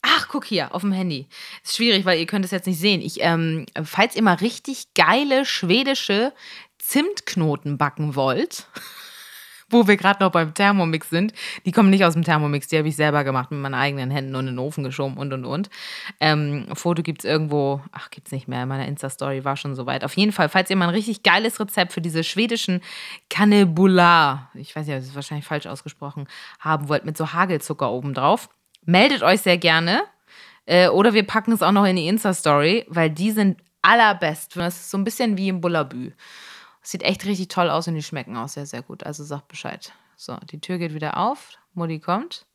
Ach, 0.01 0.27
guck 0.27 0.45
hier, 0.45 0.73
auf 0.75 0.81
dem 0.81 0.91
Handy. 0.91 1.27
Ist 1.63 1.77
schwierig, 1.77 2.03
weil 2.03 2.19
ihr 2.19 2.25
könnt 2.25 2.43
es 2.43 2.51
jetzt 2.51 2.67
nicht 2.67 2.79
sehen. 2.79 3.01
Ich, 3.01 3.21
ähm, 3.21 3.65
falls 3.83 4.15
ihr 4.15 4.21
mal 4.21 4.35
richtig 4.35 4.93
geile 4.95 5.45
schwedische 5.45 6.33
Zimtknoten 6.77 7.77
backen 7.77 8.15
wollt, 8.15 8.67
wo 9.73 9.87
wir 9.87 9.97
gerade 9.97 10.23
noch 10.23 10.31
beim 10.31 10.53
Thermomix 10.53 11.09
sind, 11.09 11.33
die 11.65 11.71
kommen 11.71 11.89
nicht 11.89 12.05
aus 12.05 12.13
dem 12.13 12.23
Thermomix, 12.23 12.67
die 12.67 12.77
habe 12.77 12.87
ich 12.87 12.95
selber 12.95 13.23
gemacht 13.23 13.51
mit 13.51 13.59
meinen 13.59 13.73
eigenen 13.73 14.11
Händen 14.11 14.35
und 14.35 14.47
in 14.47 14.55
den 14.55 14.59
Ofen 14.59 14.83
geschoben 14.83 15.17
und 15.17 15.33
und 15.33 15.45
und. 15.45 15.69
Ähm, 16.19 16.67
Foto 16.73 17.03
gibt 17.03 17.23
es 17.23 17.29
irgendwo, 17.29 17.81
ach, 17.91 18.09
gibt 18.09 18.27
es 18.27 18.31
nicht 18.31 18.47
mehr, 18.47 18.63
in 18.63 18.69
meiner 18.69 18.87
Insta-Story 18.87 19.43
war 19.43 19.57
schon 19.57 19.75
soweit. 19.75 20.03
Auf 20.03 20.15
jeden 20.15 20.31
Fall, 20.31 20.49
falls 20.49 20.69
ihr 20.69 20.75
mal 20.75 20.87
ein 20.87 20.93
richtig 20.93 21.23
geiles 21.23 21.59
Rezept 21.59 21.91
für 21.91 22.01
diese 22.01 22.23
schwedischen 22.23 22.81
Cannebula, 23.29 24.49
ich 24.53 24.75
weiß 24.75 24.87
nicht, 24.87 24.97
das 24.97 25.05
ist 25.05 25.15
wahrscheinlich 25.15 25.45
falsch 25.45 25.67
ausgesprochen, 25.67 26.27
haben 26.59 26.87
wollt, 26.89 27.05
mit 27.05 27.17
so 27.17 27.33
Hagelzucker 27.33 27.91
obendrauf, 27.91 28.49
meldet 28.85 29.23
euch 29.23 29.41
sehr 29.41 29.57
gerne. 29.57 30.03
Äh, 30.65 30.87
oder 30.87 31.13
wir 31.13 31.23
packen 31.23 31.51
es 31.51 31.61
auch 31.61 31.71
noch 31.71 31.85
in 31.85 31.95
die 31.95 32.07
Insta-Story, 32.07 32.85
weil 32.87 33.09
die 33.09 33.31
sind 33.31 33.59
allerbest. 33.81 34.55
Das 34.55 34.75
ist 34.75 34.91
so 34.91 34.97
ein 34.97 35.03
bisschen 35.03 35.37
wie 35.37 35.49
im 35.49 35.61
Bullabü. 35.61 36.11
Sieht 36.83 37.03
echt 37.03 37.25
richtig 37.25 37.47
toll 37.47 37.69
aus 37.69 37.87
und 37.87 37.95
die 37.95 38.03
schmecken 38.03 38.35
auch 38.37 38.49
sehr, 38.49 38.65
sehr 38.65 38.81
gut. 38.81 39.03
Also 39.03 39.23
sagt 39.23 39.47
Bescheid. 39.47 39.93
So, 40.17 40.37
die 40.51 40.59
Tür 40.59 40.77
geht 40.77 40.93
wieder 40.93 41.17
auf. 41.17 41.57
Mutti 41.73 41.99
kommt. 41.99 42.45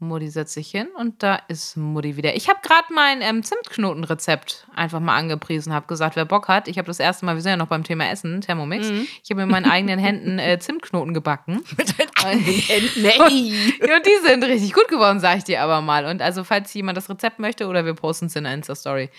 Mutti 0.00 0.28
setzt 0.30 0.54
sich 0.54 0.70
hin 0.70 0.88
und 0.96 1.22
da 1.22 1.38
ist 1.48 1.76
Mutti 1.76 2.16
wieder. 2.16 2.34
Ich 2.34 2.48
habe 2.48 2.58
gerade 2.62 2.92
mein 2.92 3.20
ähm, 3.20 3.42
Zimtknotenrezept 3.42 4.66
einfach 4.74 4.98
mal 4.98 5.14
angepriesen, 5.16 5.74
habe 5.74 5.86
gesagt, 5.86 6.16
wer 6.16 6.24
Bock 6.24 6.48
hat. 6.48 6.68
Ich 6.68 6.78
habe 6.78 6.86
das 6.86 7.00
erste 7.00 7.26
Mal, 7.26 7.34
wir 7.34 7.42
sind 7.42 7.50
ja 7.50 7.56
noch 7.58 7.66
beim 7.66 7.84
Thema 7.84 8.10
Essen, 8.10 8.40
Thermomix. 8.40 8.88
Ich 8.88 9.30
habe 9.30 9.42
mit 9.42 9.50
meinen 9.50 9.70
eigenen 9.70 9.98
Händen 9.98 10.38
äh, 10.38 10.58
Zimtknoten 10.58 11.12
gebacken. 11.12 11.62
Mit 11.76 11.98
deinen 11.98 12.10
eigenen 12.24 12.54
Händen? 12.54 13.02
Nee. 13.02 13.94
und 13.94 14.06
die 14.06 14.26
sind 14.26 14.42
richtig 14.44 14.72
gut 14.72 14.88
geworden, 14.88 15.20
sage 15.20 15.38
ich 15.38 15.44
dir 15.44 15.62
aber 15.62 15.82
mal. 15.82 16.06
Und 16.06 16.22
also, 16.22 16.44
falls 16.44 16.72
jemand 16.72 16.96
das 16.96 17.10
Rezept 17.10 17.38
möchte 17.38 17.66
oder 17.66 17.84
wir 17.84 17.94
posten 17.94 18.26
es 18.26 18.36
in 18.36 18.44
der 18.44 18.54
Insta-Story. 18.54 19.10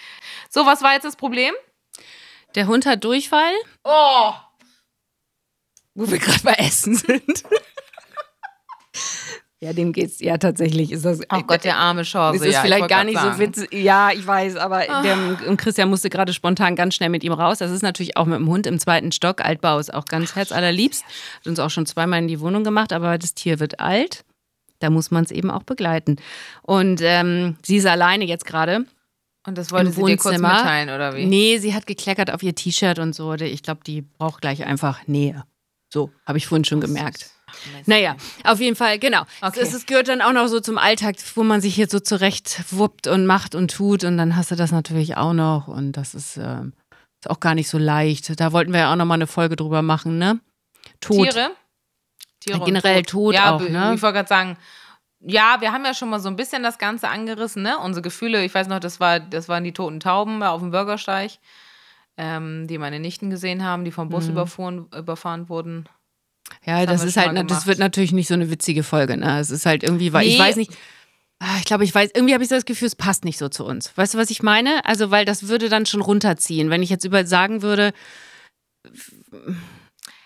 So, 0.50 0.66
was 0.66 0.82
war 0.82 0.94
jetzt 0.94 1.06
das 1.06 1.16
Problem? 1.16 1.54
Der 2.56 2.68
Hund 2.68 2.86
hat 2.86 3.04
Durchfall, 3.04 3.54
Oh! 3.84 4.34
wo 5.94 6.10
wir 6.10 6.20
gerade 6.20 6.40
bei 6.44 6.54
Essen 6.54 6.96
sind. 6.96 7.44
ja, 9.60 9.74
dem 9.74 9.92
geht's, 9.94 10.20
ja, 10.22 10.38
tatsächlich 10.38 10.92
ist 10.92 11.04
das. 11.06 11.20
Oh 11.32 11.42
Gott, 11.46 11.64
der 11.66 11.78
arme 11.78 12.04
Chance. 12.04 12.46
Ist 12.46 12.52
ja, 12.54 12.60
ich 12.60 12.66
vielleicht 12.66 12.88
gar 12.88 13.04
nicht 13.04 13.18
sagen. 13.18 13.34
So 13.34 13.40
witzig. 13.40 13.74
Ja, 13.74 14.12
ich 14.12 14.26
weiß, 14.26 14.56
aber 14.56 14.80
der, 15.04 15.18
und 15.48 15.58
Christian 15.58 15.90
musste 15.90 16.10
gerade 16.10 16.34
spontan 16.34 16.76
ganz 16.76 16.96
schnell 16.96 17.10
mit 17.10 17.24
ihm 17.24 17.34
raus. 17.34 17.58
Das 17.60 17.72
ist 17.72 17.82
natürlich 17.84 18.18
auch 18.18 18.26
mit 18.26 18.40
dem 18.40 18.48
Hund 18.48 18.66
im 18.68 18.80
zweiten 18.80 19.12
Stock. 19.12 19.44
Altbau 19.44 19.80
ist 19.80 19.94
auch 19.94 20.06
ganz 20.06 20.36
herzallerliebst. 20.36 21.04
Hat 21.40 21.48
uns 21.48 21.60
auch 21.60 21.70
schon 21.70 21.86
zweimal 21.86 22.20
in 22.20 22.28
die 22.28 22.40
Wohnung 22.40 22.64
gemacht, 22.64 22.94
aber 22.94 23.18
das 23.18 23.34
Tier 23.34 23.60
wird 23.60 23.80
alt. 23.80 24.24
Da 24.80 24.90
muss 24.90 25.12
man 25.12 25.26
es 25.26 25.32
eben 25.32 25.52
auch 25.52 25.64
begleiten. 25.64 26.16
Und 26.64 27.02
ähm, 27.04 27.58
sie 27.64 27.78
ist 27.78 27.86
alleine 27.86 28.26
jetzt 28.26 28.46
gerade. 28.46 28.86
Und 29.46 29.58
das 29.58 29.72
wollte 29.72 29.92
sie 29.92 30.04
dir 30.04 30.18
kurz 30.18 30.38
mitteilen, 30.38 30.90
oder 30.90 31.16
wie? 31.16 31.26
Nee, 31.26 31.58
sie 31.58 31.74
hat 31.74 31.88
gekleckert 31.88 32.32
auf 32.32 32.44
ihr 32.44 32.54
T-Shirt 32.54 33.00
und 33.00 33.14
so. 33.14 33.34
Ich 33.34 33.64
glaube, 33.64 33.82
die 33.86 34.02
braucht 34.02 34.42
gleich 34.42 34.64
einfach 34.66 35.08
Nähe. 35.08 35.44
So, 35.92 36.12
habe 36.26 36.38
ich 36.38 36.48
vorhin 36.48 36.64
schon 36.64 36.80
gemerkt. 36.80 37.32
Naja, 37.86 38.16
auf 38.44 38.60
jeden 38.60 38.76
Fall, 38.76 38.98
genau. 39.00 39.24
Okay. 39.42 39.60
Es, 39.60 39.74
es 39.74 39.86
gehört 39.86 40.08
dann 40.08 40.22
auch 40.22 40.32
noch 40.32 40.48
so 40.48 40.60
zum 40.60 40.78
Alltag, 40.78 41.16
wo 41.36 41.44
man 41.44 41.60
sich 41.60 41.76
jetzt 41.76 41.92
so 41.92 42.00
zurecht 42.00 42.64
wuppt 42.70 43.08
und 43.08 43.26
macht 43.26 43.56
und 43.56 43.72
tut. 43.72 44.04
Und 44.04 44.18
dann 44.18 44.36
hast 44.36 44.52
du 44.52 44.56
das 44.56 44.72
natürlich 44.72 45.18
auch 45.18 45.34
noch. 45.34 45.68
Und 45.68 45.94
das 45.94 46.14
ist, 46.16 46.38
ähm, 46.38 46.74
ist 47.20 47.30
auch 47.30 47.40
gar 47.40 47.56
nicht 47.56 47.68
so 47.68 47.78
leicht. 47.78 48.40
Da 48.40 48.54
wollten 48.54 48.72
wir 48.72 48.82
ja 48.82 48.92
auch 48.92 48.96
noch 48.96 49.06
mal 49.06 49.16
eine 49.16 49.28
Folge 49.28 49.56
drüber 49.56 49.82
machen, 49.82 50.18
ne? 50.18 50.40
Tod. 51.02 51.30
Tiere? 51.30 51.52
Tiere 52.40 52.60
Generell 52.62 53.04
Tod 53.04 53.36
ja, 53.36 53.56
auch, 53.56 53.62
ne? 53.62 53.94
Ich 53.96 54.02
wollte 54.02 54.16
gerade 54.16 54.30
sagen, 54.30 54.58
ja, 55.26 55.58
wir 55.60 55.72
haben 55.72 55.86
ja 55.86 55.94
schon 55.94 56.10
mal 56.10 56.20
so 56.20 56.30
ein 56.30 56.36
bisschen 56.36 56.64
das 56.64 56.78
Ganze 56.78 57.08
angerissen, 57.10 57.62
ne? 57.64 57.78
Unsere 57.80 58.02
Gefühle, 58.02 58.44
ich 58.44 58.54
weiß 58.54 58.68
noch, 58.68 58.80
das, 58.80 59.00
war, 59.00 59.20
das 59.20 59.48
waren 59.50 59.64
die 59.64 59.72
toten 59.74 60.00
Tauben 60.00 60.42
auf 60.44 60.62
dem 60.62 60.72
Bürgersteig, 60.72 61.32
ähm, 62.18 62.68
die 62.68 62.78
meine 62.78 63.00
Nichten 63.00 63.30
gesehen 63.30 63.64
haben, 63.64 63.86
die 63.86 63.92
vom 63.92 64.10
Bus 64.10 64.26
Mhm. 64.26 64.32
überfuhren, 64.32 64.86
überfahren 64.96 65.50
wurden. 65.50 65.88
Ja, 66.66 66.86
Das 66.86 67.02
das, 67.02 67.06
ist 67.12 67.18
halt, 67.18 67.50
das 67.50 67.66
wird 67.68 67.80
natürlich 67.80 68.12
nicht 68.12 68.28
so 68.28 68.34
eine 68.34 68.50
witzige 68.50 68.84
Folge, 68.84 69.16
ne? 69.18 69.40
Es 69.40 69.52
ist 69.52 69.66
halt 69.66 69.84
irgendwie, 69.84 70.12
weil 70.14 70.28
ich 70.28 70.34
Nee. 70.38 70.40
weiß 70.40 70.56
nicht. 70.58 70.72
Ah, 71.40 71.58
Ich 71.60 71.66
glaube, 71.66 71.84
ich 71.84 71.96
weiß, 71.96 72.12
irgendwie 72.14 72.34
habe 72.36 72.44
ich 72.44 72.50
so 72.50 72.56
das 72.56 72.66
Gefühl, 72.66 72.88
es 72.88 72.96
passt 72.96 73.26
nicht 73.26 73.40
so 73.40 73.50
zu 73.50 73.66
uns. 73.66 73.96
Weißt 73.98 74.14
du, 74.14 74.18
was 74.20 74.30
ich 74.30 74.44
meine? 74.44 74.86
Also, 74.86 75.10
weil 75.10 75.26
das 75.26 75.48
würde 75.48 75.70
dann 75.70 75.88
schon 75.88 76.02
runterziehen. 76.02 76.70
Wenn 76.70 76.84
ich 76.84 76.90
jetzt 76.92 77.04
über 77.06 77.26
sagen 77.26 77.62
würde, 77.64 77.94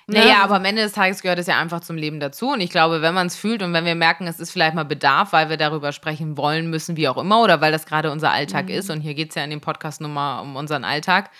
Naja, 0.07 0.25
ne? 0.25 0.43
aber 0.43 0.55
am 0.55 0.65
Ende 0.65 0.83
des 0.83 0.91
Tages 0.91 1.21
gehört 1.21 1.39
es 1.39 1.47
ja 1.47 1.59
einfach 1.59 1.79
zum 1.79 1.95
Leben 1.95 2.19
dazu. 2.19 2.51
Und 2.51 2.61
ich 2.61 2.69
glaube, 2.69 3.01
wenn 3.01 3.13
man 3.13 3.27
es 3.27 3.35
fühlt 3.35 3.63
und 3.63 3.73
wenn 3.73 3.85
wir 3.85 3.95
merken, 3.95 4.27
es 4.27 4.39
ist 4.39 4.51
vielleicht 4.51 4.75
mal 4.75 4.83
Bedarf, 4.83 5.33
weil 5.33 5.49
wir 5.49 5.57
darüber 5.57 5.91
sprechen 5.91 6.37
wollen 6.37 6.69
müssen, 6.69 6.95
wie 6.95 7.07
auch 7.07 7.17
immer, 7.17 7.41
oder 7.41 7.59
weil 7.61 7.71
das 7.71 7.85
gerade 7.87 8.11
unser 8.11 8.31
Alltag 8.31 8.69
ist. 8.69 8.89
Und 8.91 9.01
hier 9.01 9.15
geht 9.15 9.29
es 9.29 9.35
ja 9.35 9.43
in 9.43 9.49
dem 9.49 9.61
Podcast 9.61 10.01
nur 10.01 10.11
mal 10.11 10.41
um 10.41 10.55
unseren 10.55 10.83
Alltag. 10.83 11.31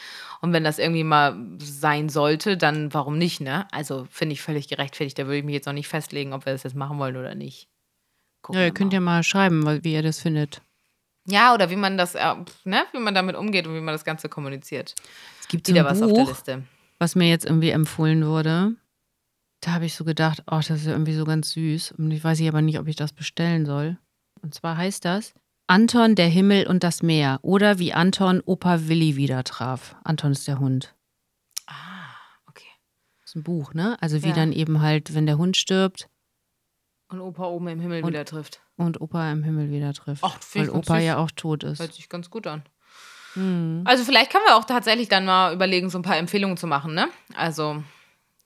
Und 0.42 0.52
wenn 0.52 0.64
das 0.64 0.80
irgendwie 0.80 1.04
mal 1.04 1.36
sein 1.60 2.10
sollte, 2.10 2.58
dann 2.58 2.94
warum 2.94 3.18
nicht, 3.18 3.40
ne? 3.40 3.68
Also 3.72 4.08
finde 4.10 4.34
ich 4.34 4.42
völlig 4.42 4.68
gerechtfertigt. 4.68 5.18
Da 5.18 5.26
würde 5.26 5.38
ich 5.38 5.44
mich 5.44 5.54
jetzt 5.56 5.66
noch 5.66 5.74
nicht 5.74 5.88
festlegen, 5.88 6.34
ob 6.34 6.46
wir 6.46 6.54
das 6.54 6.64
jetzt 6.64 6.76
machen 6.76 6.98
wollen 6.98 7.18
oder 7.18 7.36
nicht. 7.36 7.68
Gucken 8.42 8.60
ja, 8.60 8.68
ihr 8.68 8.74
könnt 8.74 8.92
mal. 8.92 8.98
ja 8.98 9.02
mal 9.02 9.24
schreiben, 9.24 9.84
wie 9.84 9.94
ihr 9.94 10.04
das 10.04 10.20
findet. 10.20 10.62
ja, 11.28 11.54
oder 11.54 11.70
wie 11.70 11.76
man 11.76 11.98
das, 11.98 12.16
äh, 12.16 12.36
ne, 12.64 12.84
wie 12.92 13.00
man 13.00 13.16
damit 13.16 13.36
umgeht 13.36 13.66
und 13.68 13.76
wie 13.76 13.82
man 13.82 13.94
das 13.94 14.06
Ganze 14.06 14.30
kommuniziert. 14.30 14.94
Es 15.40 15.48
gibt 15.48 15.68
Wieder 15.68 15.86
was 15.86 16.02
auf 16.02 16.12
der 16.12 16.16
Buch, 16.16 16.30
Liste. 16.30 16.64
Was 17.00 17.16
mir 17.16 17.28
jetzt 17.30 17.46
irgendwie 17.46 17.70
empfohlen 17.70 18.26
wurde. 18.26 18.76
Da 19.62 19.72
habe 19.72 19.86
ich 19.86 19.96
so 19.96 20.04
gedacht, 20.06 20.44
oh, 20.48 20.58
das 20.58 20.70
ist 20.70 20.86
ja 20.86 20.92
irgendwie 20.92 21.16
so 21.16 21.26
ganz 21.26 21.52
süß. 21.52 21.94
Und 21.94 22.12
ich 22.12 22.24
weiß 22.24 22.40
ich 22.40 22.48
aber 22.48 22.62
nicht, 22.62 22.80
ob 22.80 22.88
ich 22.88 22.96
das 22.96 23.14
bestellen 23.14 23.66
soll. 23.66 23.98
Und 24.42 24.54
zwar 24.54 24.78
heißt 24.78 25.04
das 25.06 25.34
Anton, 25.68 26.14
der 26.16 26.28
Himmel 26.28 26.68
und 26.68 26.84
das 26.84 27.02
Meer. 27.02 27.40
Oder 27.42 27.80
wie 27.80 27.94
Anton 27.94 28.42
Opa 28.46 28.88
Willi 28.88 29.16
wieder 29.16 29.44
traf. 29.44 29.96
Anton 30.04 30.32
ist 30.34 30.48
der 30.48 30.60
Hund. 30.60 30.94
Ah, 31.66 31.74
okay. 32.48 32.68
Das 33.22 33.32
ist 33.32 33.36
ein 33.36 33.44
Buch, 33.44 33.74
ne? 33.74 33.98
Also 34.02 34.22
wie 34.24 34.30
Ja. 34.30 34.36
dann 34.36 34.52
eben 34.54 34.82
halt, 34.82 35.16
wenn 35.16 35.26
der 35.26 35.38
Hund 35.40 35.58
stirbt 35.58 36.08
Und 37.10 37.20
Opa 37.22 37.46
oben 37.46 37.68
im 37.70 37.80
Himmel 37.80 38.04
Und- 38.04 38.10
wieder 38.10 38.26
trifft. 38.26 38.62
und 38.78 39.02
Opa 39.02 39.32
im 39.32 39.44
Himmel 39.44 39.72
wieder 39.72 39.94
trifft. 39.94 40.24
Ach, 40.24 40.38
weil 40.54 40.70
Opa 40.70 41.00
ja 41.00 41.18
auch 41.18 41.32
tot 41.32 41.64
ist. 41.64 41.80
Hört 41.80 41.94
sich 41.94 42.10
ganz 42.10 42.30
gut 42.30 42.46
an. 42.46 42.64
Hm. 43.36 43.82
Also 43.86 44.04
vielleicht 44.04 44.32
können 44.32 44.46
wir 44.48 44.56
auch 44.56 44.66
tatsächlich 44.66 45.08
dann 45.08 45.26
mal 45.26 45.54
überlegen, 45.54 45.90
so 45.90 46.00
ein 46.00 46.04
paar 46.04 46.18
Empfehlungen 46.18 46.58
zu 46.58 46.68
machen, 46.68 46.94
ne? 46.94 47.08
Also, 47.36 47.84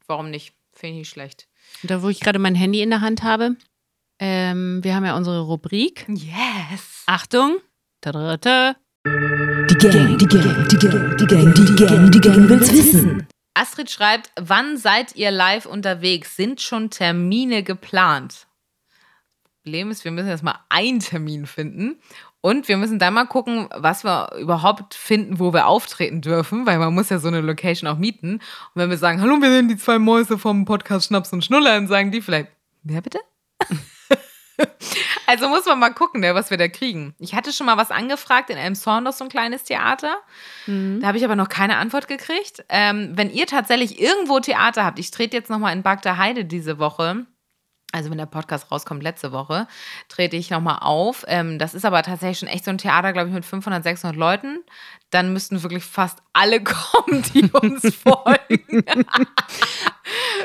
warum 0.07 0.29
nicht? 0.29 0.53
Finde 0.73 0.93
ich 0.93 0.99
nicht 0.99 1.09
schlecht. 1.09 1.47
Und 1.81 1.91
da, 1.91 2.01
wo 2.01 2.09
ich 2.09 2.19
gerade 2.19 2.39
mein 2.39 2.55
Handy 2.55 2.81
in 2.81 2.89
der 2.89 3.01
Hand 3.01 3.23
habe, 3.23 3.55
ähm, 4.19 4.83
wir 4.83 4.95
haben 4.95 5.05
ja 5.05 5.15
unsere 5.15 5.41
Rubrik. 5.41 6.05
Yes! 6.09 7.03
Achtung! 7.05 7.57
Tadadada. 8.01 8.75
Die 9.05 9.75
Gang, 9.75 10.17
die 10.17 10.25
Gang, 10.25 10.67
die 10.67 10.77
Gang, 10.77 11.17
die 11.17 11.25
Gang, 11.25 11.53
die 11.53 11.75
Gang, 11.75 12.11
die 12.11 12.21
Gang 12.21 12.49
will's 12.49 12.71
wissen. 12.71 13.27
Astrid 13.53 13.89
schreibt, 13.89 14.31
wann 14.39 14.77
seid 14.77 15.15
ihr 15.15 15.31
live 15.31 15.65
unterwegs? 15.65 16.35
Sind 16.35 16.61
schon 16.61 16.89
Termine 16.89 17.63
geplant? 17.63 18.47
Problem 19.63 19.91
ist, 19.91 20.05
wir 20.05 20.11
müssen 20.11 20.29
erst 20.29 20.43
mal 20.43 20.59
einen 20.69 20.99
Termin 20.99 21.45
finden 21.45 21.99
und 22.41 22.69
wir 22.69 22.77
müssen 22.77 22.99
dann 22.99 23.13
mal 23.13 23.25
gucken, 23.25 23.67
was 23.75 24.05
wir 24.05 24.31
überhaupt 24.39 24.93
finden, 24.93 25.39
wo 25.39 25.53
wir 25.53 25.67
auftreten 25.67 26.21
dürfen, 26.21 26.65
weil 26.65 26.79
man 26.79 26.93
muss 26.93 27.09
ja 27.09 27.19
so 27.19 27.27
eine 27.27 27.41
Location 27.41 27.89
auch 27.89 27.97
mieten. 27.97 28.35
Und 28.35 28.41
wenn 28.75 28.89
wir 28.89 28.97
sagen, 28.97 29.21
hallo, 29.21 29.41
wir 29.41 29.51
sind 29.51 29.67
die 29.67 29.77
zwei 29.77 29.99
Mäuse 29.99 30.37
vom 30.37 30.63
Podcast 30.63 31.07
Schnaps 31.07 31.33
und 31.33 31.43
Schnuller, 31.43 31.71
dann 31.71 31.87
sagen 31.87 32.11
die 32.11 32.21
vielleicht, 32.21 32.47
wer 32.83 33.01
bitte? 33.01 33.19
also 35.27 35.49
muss 35.49 35.65
man 35.65 35.79
mal 35.79 35.93
gucken, 35.93 36.21
ne, 36.21 36.33
was 36.33 36.49
wir 36.49 36.57
da 36.57 36.69
kriegen. 36.69 37.13
Ich 37.19 37.35
hatte 37.35 37.51
schon 37.51 37.65
mal 37.65 37.75
was 37.75 37.91
angefragt 37.91 38.49
in 38.49 38.57
Elmshorn, 38.57 39.03
noch 39.03 39.13
so 39.13 39.25
ein 39.25 39.29
kleines 39.29 39.65
Theater. 39.65 40.15
Da 41.01 41.07
habe 41.07 41.17
ich 41.17 41.25
aber 41.25 41.35
noch 41.35 41.49
keine 41.49 41.75
Antwort 41.75 42.07
gekriegt. 42.07 42.63
Ähm, 42.69 43.11
wenn 43.15 43.29
ihr 43.29 43.47
tatsächlich 43.47 43.99
irgendwo 43.99 44.39
Theater 44.39 44.85
habt, 44.85 44.99
ich 44.99 45.11
trete 45.11 45.35
jetzt 45.35 45.49
nochmal 45.49 45.75
in 45.75 45.83
Bagda 45.83 46.15
Heide 46.15 46.45
diese 46.45 46.79
Woche. 46.79 47.25
Also 47.91 48.11
wenn 48.11 48.19
der 48.19 48.27
Podcast 48.27 48.71
rauskommt, 48.71 49.01
letzte 49.01 49.31
Woche, 49.31 49.67
trete 50.09 50.35
ich 50.37 50.51
nochmal 50.51 50.77
auf. 50.81 51.25
Ähm, 51.27 51.57
das 51.57 51.73
ist 51.73 51.85
aber 51.85 52.03
tatsächlich 52.03 52.39
schon 52.39 52.47
echt 52.47 52.63
so 52.65 52.69
ein 52.71 52.77
Theater, 52.77 53.13
glaube 53.13 53.29
ich, 53.29 53.33
mit 53.33 53.45
500, 53.45 53.83
600 53.83 54.15
Leuten. 54.15 54.59
Dann 55.09 55.33
müssten 55.33 55.63
wirklich 55.63 55.83
fast 55.83 56.19
alle 56.33 56.61
kommen, 56.63 57.23
die 57.33 57.49
uns 57.51 57.95
folgen. 58.03 58.83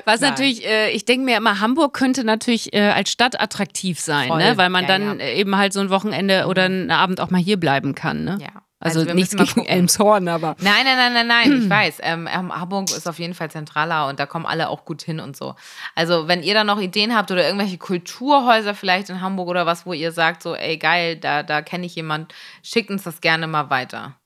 Was 0.06 0.20
Nein. 0.22 0.30
natürlich, 0.30 0.66
äh, 0.66 0.90
ich 0.90 1.04
denke 1.04 1.24
mir 1.26 1.36
immer, 1.36 1.60
Hamburg 1.60 1.92
könnte 1.94 2.24
natürlich 2.24 2.72
äh, 2.72 2.80
als 2.90 3.10
Stadt 3.10 3.38
attraktiv 3.40 4.00
sein, 4.00 4.28
Voll. 4.28 4.38
ne? 4.42 4.56
weil 4.56 4.70
man 4.70 4.82
Ja, 4.84 4.88
dann 4.88 5.02
ja. 5.02 5.14
Mhm. 5.14 5.20
eben 5.20 5.56
halt 5.56 5.72
so 5.74 5.80
ein 5.80 5.90
Wochenende 5.90 6.46
oder 6.46 6.64
einen 6.64 6.90
Abend 6.90 7.20
auch 7.20 7.30
mal 7.30 7.40
hier 7.40 7.58
bleiben 7.58 7.94
kann. 7.94 8.24
Ne? 8.24 8.38
Ja. 8.40 8.62
Also, 8.84 9.00
Also 9.00 9.14
nichts 9.14 9.34
gegen. 9.34 9.64
Elmshorn, 9.66 10.28
aber. 10.28 10.56
Nein, 10.60 10.84
nein, 10.84 10.96
nein, 10.96 11.12
nein, 11.14 11.26
nein, 11.26 11.62
ich 11.62 11.70
weiß. 11.70 11.98
Ähm, 12.02 12.28
ähm, 12.30 12.54
Hamburg 12.54 12.90
ist 12.90 13.08
auf 13.08 13.18
jeden 13.18 13.34
Fall 13.34 13.50
zentraler 13.50 14.08
und 14.08 14.20
da 14.20 14.26
kommen 14.26 14.46
alle 14.46 14.68
auch 14.68 14.84
gut 14.84 15.02
hin 15.02 15.20
und 15.20 15.36
so. 15.36 15.56
Also, 15.94 16.28
wenn 16.28 16.42
ihr 16.42 16.54
da 16.54 16.64
noch 16.64 16.80
Ideen 16.80 17.16
habt 17.16 17.30
oder 17.30 17.44
irgendwelche 17.44 17.78
Kulturhäuser 17.78 18.74
vielleicht 18.74 19.08
in 19.08 19.20
Hamburg 19.20 19.48
oder 19.48 19.66
was, 19.66 19.86
wo 19.86 19.92
ihr 19.92 20.12
sagt, 20.12 20.42
so, 20.42 20.54
ey, 20.54 20.76
geil, 20.76 21.16
da, 21.16 21.42
da 21.42 21.62
kenne 21.62 21.86
ich 21.86 21.94
jemand, 21.94 22.34
schickt 22.62 22.90
uns 22.90 23.02
das 23.02 23.20
gerne 23.20 23.46
mal 23.46 23.70
weiter. 23.70 24.16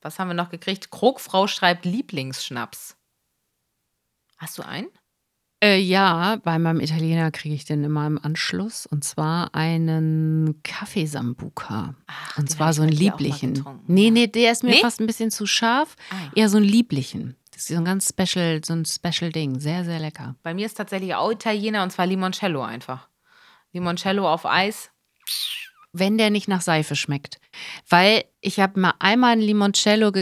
Was 0.00 0.18
haben 0.18 0.28
wir 0.28 0.34
noch 0.34 0.50
gekriegt? 0.50 0.90
Krogfrau 0.90 1.46
schreibt 1.46 1.84
Lieblingsschnaps. 1.84 2.96
Hast 4.38 4.56
du 4.58 4.62
einen? 4.62 4.88
Äh, 5.60 5.78
ja, 5.80 6.36
bei 6.44 6.56
meinem 6.58 6.78
Italiener 6.80 7.30
kriege 7.32 7.54
ich 7.54 7.64
den 7.64 7.82
immer 7.82 8.06
im 8.06 8.22
Anschluss 8.22 8.86
und 8.86 9.02
zwar 9.02 9.54
einen 9.56 10.60
Kaffeesambuca. 10.62 11.94
Ach, 12.06 12.38
Und 12.38 12.48
den 12.48 12.54
zwar 12.54 12.72
so 12.72 12.82
einen 12.82 12.92
bei 12.92 12.96
dir 12.96 13.14
auch 13.14 13.18
mal 13.18 13.24
lieblichen. 13.24 13.54
getrunken. 13.54 13.92
Nee, 13.92 14.10
nee, 14.10 14.28
der 14.28 14.52
ist 14.52 14.62
mir 14.62 14.70
Nee? 14.70 14.80
fast 14.80 15.00
ein 15.00 15.06
bisschen 15.06 15.30
zu 15.32 15.46
scharf. 15.46 15.96
Ah. 16.10 16.30
Eher 16.36 16.48
so 16.48 16.58
einen 16.58 16.66
lieblichen. 16.66 17.34
Das 17.50 17.62
ist 17.62 17.68
so 17.68 17.76
ein 17.76 17.84
ganz 17.84 18.08
special, 18.08 18.60
so 18.64 18.72
ein 18.72 18.84
special 18.84 19.32
Ding. 19.32 19.58
Sehr, 19.58 19.84
sehr 19.84 19.98
lecker. 19.98 20.36
Bei 20.44 20.54
mir 20.54 20.64
ist 20.66 20.74
tatsächlich 20.76 21.16
auch 21.16 21.32
Italiener 21.32 21.82
und 21.82 21.90
zwar 21.90 22.06
Limoncello 22.06 22.62
einfach. 22.62 23.08
Limoncello 23.72 24.28
auf 24.32 24.46
Eis. 24.46 24.90
wenn 25.92 26.18
der 26.18 26.30
nicht 26.30 26.46
nach 26.46 26.60
Seife 26.60 26.94
schmeckt. 26.94 27.40
Weil 27.88 28.24
ich 28.40 28.60
habe 28.60 28.78
mal 28.78 28.94
einmal 29.00 29.32
einen 29.32 29.40
Limoncello 29.42 30.12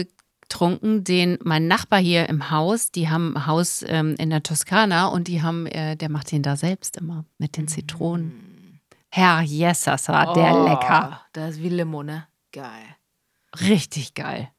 getrunken, 0.47 1.03
den 1.03 1.37
mein 1.43 1.67
Nachbar 1.67 1.99
hier 1.99 2.29
im 2.29 2.49
Haus, 2.51 2.91
die 2.91 3.09
haben 3.09 3.35
ein 3.35 3.47
Haus 3.47 3.83
ähm, 3.87 4.15
in 4.17 4.29
der 4.29 4.43
Toskana 4.43 5.07
und 5.07 5.27
die 5.27 5.41
haben, 5.41 5.65
äh, 5.67 5.95
der 5.95 6.09
macht 6.09 6.31
den 6.31 6.41
da 6.41 6.55
selbst 6.55 6.97
immer 6.97 7.25
mit 7.37 7.57
den 7.57 7.67
Zitronen. 7.67 8.79
Herr 9.09 9.41
Jessas, 9.41 10.07
war 10.09 10.33
der 10.33 10.55
Oh, 10.55 10.67
lecker. 10.67 11.21
Das 11.33 11.55
ist 11.55 11.63
wie 11.63 11.69
Limone. 11.69 12.27
Geil. 12.51 12.95
Richtig 13.59 14.13
geil. 14.13 14.49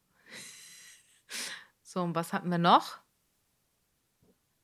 So, 1.83 2.03
und 2.03 2.14
was 2.14 2.33
hatten 2.33 2.51
wir 2.51 2.59
noch? 2.59 2.98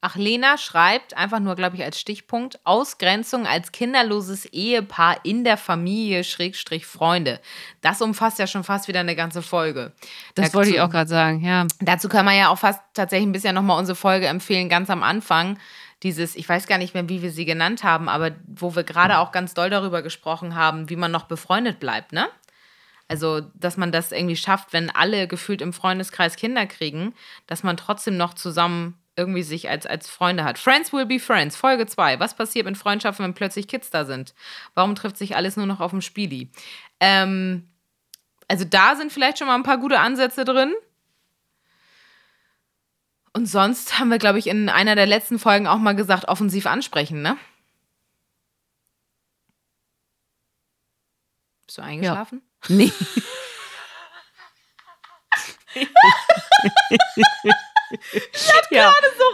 Ach, 0.06 0.16
Lena 0.16 0.58
schreibt 0.58 1.16
einfach 1.16 1.40
nur, 1.40 1.54
glaube 1.54 1.76
ich, 1.76 1.82
als 1.82 1.98
Stichpunkt, 1.98 2.60
Ausgrenzung 2.64 3.46
als 3.46 3.72
kinderloses 3.72 4.44
Ehepaar 4.44 5.16
in 5.24 5.44
der 5.44 5.56
Familie, 5.56 6.24
Schrägstrich 6.24 6.84
Freunde. 6.84 7.40
Das 7.80 8.02
umfasst 8.02 8.38
ja 8.38 8.46
schon 8.46 8.64
fast 8.64 8.86
wieder 8.86 9.00
eine 9.00 9.16
ganze 9.16 9.40
Folge. 9.40 9.92
Das 10.34 10.48
Dazu- 10.48 10.58
wollte 10.58 10.70
ich 10.72 10.80
auch 10.82 10.90
gerade 10.90 11.08
sagen, 11.08 11.42
ja. 11.42 11.66
Dazu 11.80 12.10
kann 12.10 12.26
man 12.26 12.36
ja 12.36 12.50
auch 12.50 12.58
fast 12.58 12.82
tatsächlich 12.92 13.26
ein 13.26 13.32
bisschen 13.32 13.54
nochmal 13.54 13.78
unsere 13.78 13.96
Folge 13.96 14.26
empfehlen, 14.26 14.68
ganz 14.68 14.90
am 14.90 15.02
Anfang. 15.02 15.58
Dieses, 16.02 16.36
ich 16.36 16.46
weiß 16.46 16.66
gar 16.66 16.76
nicht 16.76 16.92
mehr, 16.92 17.08
wie 17.08 17.22
wir 17.22 17.30
sie 17.30 17.46
genannt 17.46 17.82
haben, 17.82 18.10
aber 18.10 18.32
wo 18.46 18.76
wir 18.76 18.84
gerade 18.84 19.16
auch 19.16 19.32
ganz 19.32 19.54
doll 19.54 19.70
darüber 19.70 20.02
gesprochen 20.02 20.54
haben, 20.54 20.90
wie 20.90 20.96
man 20.96 21.12
noch 21.12 21.24
befreundet 21.24 21.80
bleibt, 21.80 22.12
ne? 22.12 22.28
Also, 23.08 23.40
dass 23.54 23.78
man 23.78 23.90
das 23.90 24.12
irgendwie 24.12 24.36
schafft, 24.36 24.74
wenn 24.74 24.90
alle 24.90 25.28
gefühlt 25.28 25.62
im 25.62 25.72
Freundeskreis 25.72 26.36
Kinder 26.36 26.66
kriegen, 26.66 27.14
dass 27.46 27.62
man 27.62 27.78
trotzdem 27.78 28.18
noch 28.18 28.34
zusammen 28.34 28.98
irgendwie 29.16 29.42
sich 29.42 29.68
als, 29.68 29.86
als 29.86 30.08
Freunde 30.08 30.44
hat. 30.44 30.58
Friends 30.58 30.92
will 30.92 31.06
be 31.06 31.20
friends, 31.20 31.56
Folge 31.56 31.86
2. 31.86 32.20
Was 32.20 32.34
passiert 32.34 32.66
mit 32.66 32.76
Freundschaften, 32.76 33.24
wenn 33.24 33.34
plötzlich 33.34 33.68
Kids 33.68 33.90
da 33.90 34.04
sind? 34.04 34.34
Warum 34.74 34.94
trifft 34.94 35.16
sich 35.16 35.36
alles 35.36 35.56
nur 35.56 35.66
noch 35.66 35.80
auf 35.80 35.92
dem 35.92 36.00
Spieli? 36.00 36.50
Ähm, 37.00 37.68
also 38.48 38.64
da 38.64 38.96
sind 38.96 39.12
vielleicht 39.12 39.38
schon 39.38 39.46
mal 39.46 39.54
ein 39.54 39.62
paar 39.62 39.78
gute 39.78 40.00
Ansätze 40.00 40.44
drin. 40.44 40.74
Und 43.32 43.46
sonst 43.46 43.98
haben 43.98 44.10
wir, 44.10 44.18
glaube 44.18 44.38
ich, 44.38 44.46
in 44.46 44.68
einer 44.68 44.94
der 44.94 45.06
letzten 45.06 45.38
Folgen 45.38 45.66
auch 45.66 45.78
mal 45.78 45.96
gesagt, 45.96 46.28
offensiv 46.28 46.66
ansprechen, 46.66 47.22
ne? 47.22 47.36
Bist 51.66 51.78
du 51.78 51.82
eingeschlafen? 51.82 52.42
Nee. 52.68 52.92
ja. 58.70 58.92
so 59.18 59.24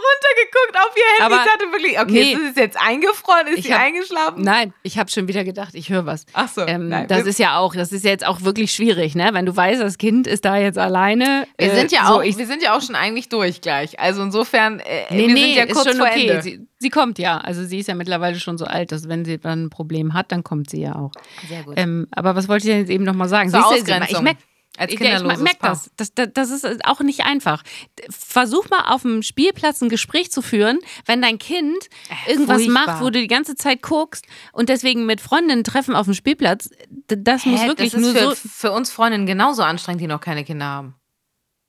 geguckt 0.45 0.77
auf 0.77 0.97
ihr 0.97 1.03
Handy. 1.19 1.35
Aber- 1.35 1.45
ich 1.45 1.51
dachte 1.51 1.73
wirklich, 1.73 2.01
okay, 2.01 2.13
Nee. 2.13 2.33
ist 2.33 2.51
es 2.51 2.57
jetzt 2.57 2.77
eingefroren? 2.81 3.47
Ist 3.49 3.59
Ich 3.59 3.65
sie 3.67 3.75
hab- 3.75 3.81
eingeschlafen? 3.83 4.43
Nein, 4.43 4.73
ich 4.83 4.99
habe 4.99 5.11
schon 5.11 5.29
wieder 5.29 5.45
gedacht, 5.45 5.75
ich 5.75 5.89
höre 5.91 6.07
was. 6.07 6.27
Ach 6.33 6.49
so, 6.49 6.63
Ähm, 6.67 6.89
nein, 6.89 7.09
das 7.09 7.27
ist 7.27 7.39
ja 7.39 7.59
auch, 7.59 7.75
das 7.75 7.93
ist 7.93 8.05
ja 8.05 8.11
jetzt 8.11 8.27
auch 8.27 8.43
wirklich 8.43 8.73
schwierig, 8.73 9.15
ne? 9.15 9.31
Wenn 9.33 9.47
du 9.47 9.57
weißt, 9.57 9.81
das 9.81 9.99
Kind 9.99 10.27
ist 10.27 10.45
da 10.45 10.57
jetzt 10.57 10.79
alleine. 10.79 11.47
Wir 11.59 11.73
äh, 11.73 11.77
sind 11.77 11.93
ja 11.93 12.07
so, 12.07 12.15
auch, 12.15 12.23
ich, 12.23 12.39
wir 12.39 12.47
sind 12.47 12.63
ja 12.63 12.77
auch 12.77 12.83
schon 12.83 12.95
eigentlich 12.95 13.29
durch 13.29 13.61
gleich. 13.61 13.99
Also 13.99 14.23
insofern, 14.23 14.81
äh, 14.81 15.05
nee, 15.11 15.27
wir 15.27 15.35
nee, 15.35 15.41
sind 15.43 15.55
ja 15.57 15.65
ist 15.65 15.75
kurz 15.75 15.89
schon 15.89 15.97
vor 15.99 16.07
okay. 16.07 16.29
Ende. 16.29 16.43
Sie, 16.43 16.61
sie 16.79 16.91
kommt 16.91 17.19
ja. 17.19 17.39
Also 17.39 17.65
sie 17.65 17.79
ist 17.79 17.89
ja 17.89 17.95
mittlerweile 17.95 18.39
schon 18.39 18.59
so 18.59 18.65
alt, 18.65 18.93
dass 18.93 19.09
wenn 19.09 19.25
sie 19.25 19.39
dann 19.39 19.65
ein 19.67 19.71
Problem 19.71 20.15
hat, 20.15 20.33
dann 20.33 20.45
kommt 20.45 20.71
sie 20.71 20.83
ja 20.83 20.95
auch. 20.97 21.13
Sehr 21.49 21.63
gut. 21.63 21.75
Ähm, 21.77 22.07
aber 22.13 22.35
was 22.37 22.49
wollte 22.49 22.67
ich 22.67 22.71
denn 22.73 22.81
jetzt 22.81 22.91
eben 22.91 23.05
nochmal 23.05 23.29
sagen? 23.29 23.51
Zur 23.51 23.61
Siehst 23.71 23.89
du, 23.89 23.93
Ausgrenzung. 23.93 24.17
Ich 24.19 24.23
merke 24.23 24.41
Als 24.77 24.93
ich, 24.93 25.01
ja, 25.01 25.07
ich 25.07 25.13
kinderloses 25.13 25.43
merk 25.43 25.59
Paar. 25.59 25.71
das. 25.71 25.91
Das, 25.97 26.15
das. 26.15 26.29
das 26.33 26.51
ist 26.51 26.85
auch 26.85 27.01
nicht 27.01 27.25
einfach. 27.25 27.63
Versuch 28.09 28.71
mal 28.71 28.93
auf 28.93 29.03
dem 29.03 29.23
Spielplatz 29.23 29.81
ein 29.83 29.89
Gespräch 29.89 30.31
zu 30.31 30.43
führen, 30.43 30.79
wenn 31.07 31.21
dein 31.21 31.39
Kind 31.39 31.89
irgendwas 32.27 32.63
furchtbar. 32.63 32.87
macht, 32.87 33.03
wo 33.03 33.11
du 33.11 33.21
die 33.21 33.27
ganze 33.27 33.57
Zeit 33.57 33.83
guckst 33.83 34.27
und 34.53 34.69
deswegen 34.69 35.07
mit 35.07 35.21
Freundinnen 35.21 35.65
treffen 35.65 35.95
auf 35.97 36.07
dem 36.07 36.15
Spielplatz. 36.15 36.71
Das 37.09 37.45
muss 37.47 37.63
Hä, 37.63 37.67
wirklich 37.67 37.93
das 37.93 38.01
ist 38.01 38.07
nur 38.07 38.15
für, 38.15 38.37
so. 38.37 38.49
für 38.49 38.73
uns 38.73 38.91
Freundinnen 38.91 39.27
genauso 39.27 39.63
anstrengend, 39.63 40.01
die 40.03 40.07
noch 40.07 40.21
keine 40.21 40.45
Kinder 40.45 40.67
haben. 40.67 40.95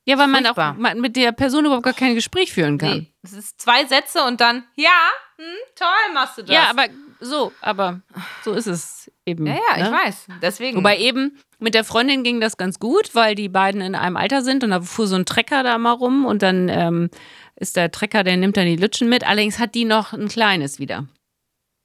Ja, 0.05 0.17
weil 0.17 0.27
man 0.27 0.45
auch 0.45 0.55
furchtbar. 0.55 0.73
man 0.73 0.99
mit 0.99 1.15
der 1.15 1.31
Person 1.31 1.65
überhaupt 1.65 1.83
gar 1.83 1.93
kein 1.93 2.15
Gespräch 2.15 2.53
führen 2.53 2.77
kann. 2.77 2.99
Nee, 2.99 3.13
es 3.23 3.33
ist 3.33 3.61
zwei 3.61 3.85
Sätze 3.85 4.23
und 4.23 4.41
dann, 4.41 4.63
ja, 4.75 4.89
hm, 5.37 5.45
toll 5.75 6.13
machst 6.13 6.37
du 6.37 6.41
das. 6.43 6.53
Ja, 6.53 6.69
aber 6.69 6.87
so, 7.21 7.53
aber 7.61 8.01
so 8.43 8.53
ist 8.53 8.67
es 8.67 9.11
eben. 9.25 9.45
Ja, 9.47 9.53
ja, 9.53 9.77
ne? 9.77 9.83
ich 9.85 9.91
weiß. 10.05 10.27
Deswegen. 10.41 10.77
Wobei 10.77 10.97
eben 10.97 11.37
mit 11.59 11.73
der 11.75 11.83
Freundin 11.83 12.23
ging 12.23 12.41
das 12.41 12.57
ganz 12.57 12.79
gut, 12.79 13.13
weil 13.13 13.35
die 13.35 13.49
beiden 13.49 13.81
in 13.81 13.95
einem 13.95 14.17
Alter 14.17 14.41
sind 14.41 14.63
und 14.63 14.71
da 14.71 14.81
fuhr 14.81 15.07
so 15.07 15.15
ein 15.15 15.25
Trecker 15.25 15.63
da 15.63 15.77
mal 15.77 15.91
rum 15.91 16.25
und 16.25 16.41
dann 16.41 16.67
ähm, 16.69 17.09
ist 17.55 17.75
der 17.77 17.91
Trecker, 17.91 18.23
der 18.23 18.37
nimmt 18.37 18.57
dann 18.57 18.65
die 18.65 18.75
Lütschen 18.75 19.07
mit. 19.07 19.25
Allerdings 19.25 19.59
hat 19.59 19.75
die 19.75 19.85
noch 19.85 20.13
ein 20.13 20.27
kleines 20.27 20.79
wieder. 20.79 21.05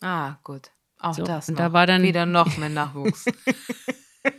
ah, 0.03 0.37
gut. 0.43 0.71
Auch 0.99 1.13
So, 1.15 1.25
das. 1.25 1.49
und 1.51 1.59
noch. 1.59 1.67
da 1.67 1.73
war 1.75 1.87
dann- 1.87 2.03
wieder 2.03 2.25
noch 2.25 2.57
mehr 2.57 2.71
Nachwuchs. 2.71 3.25
das, 3.25 3.35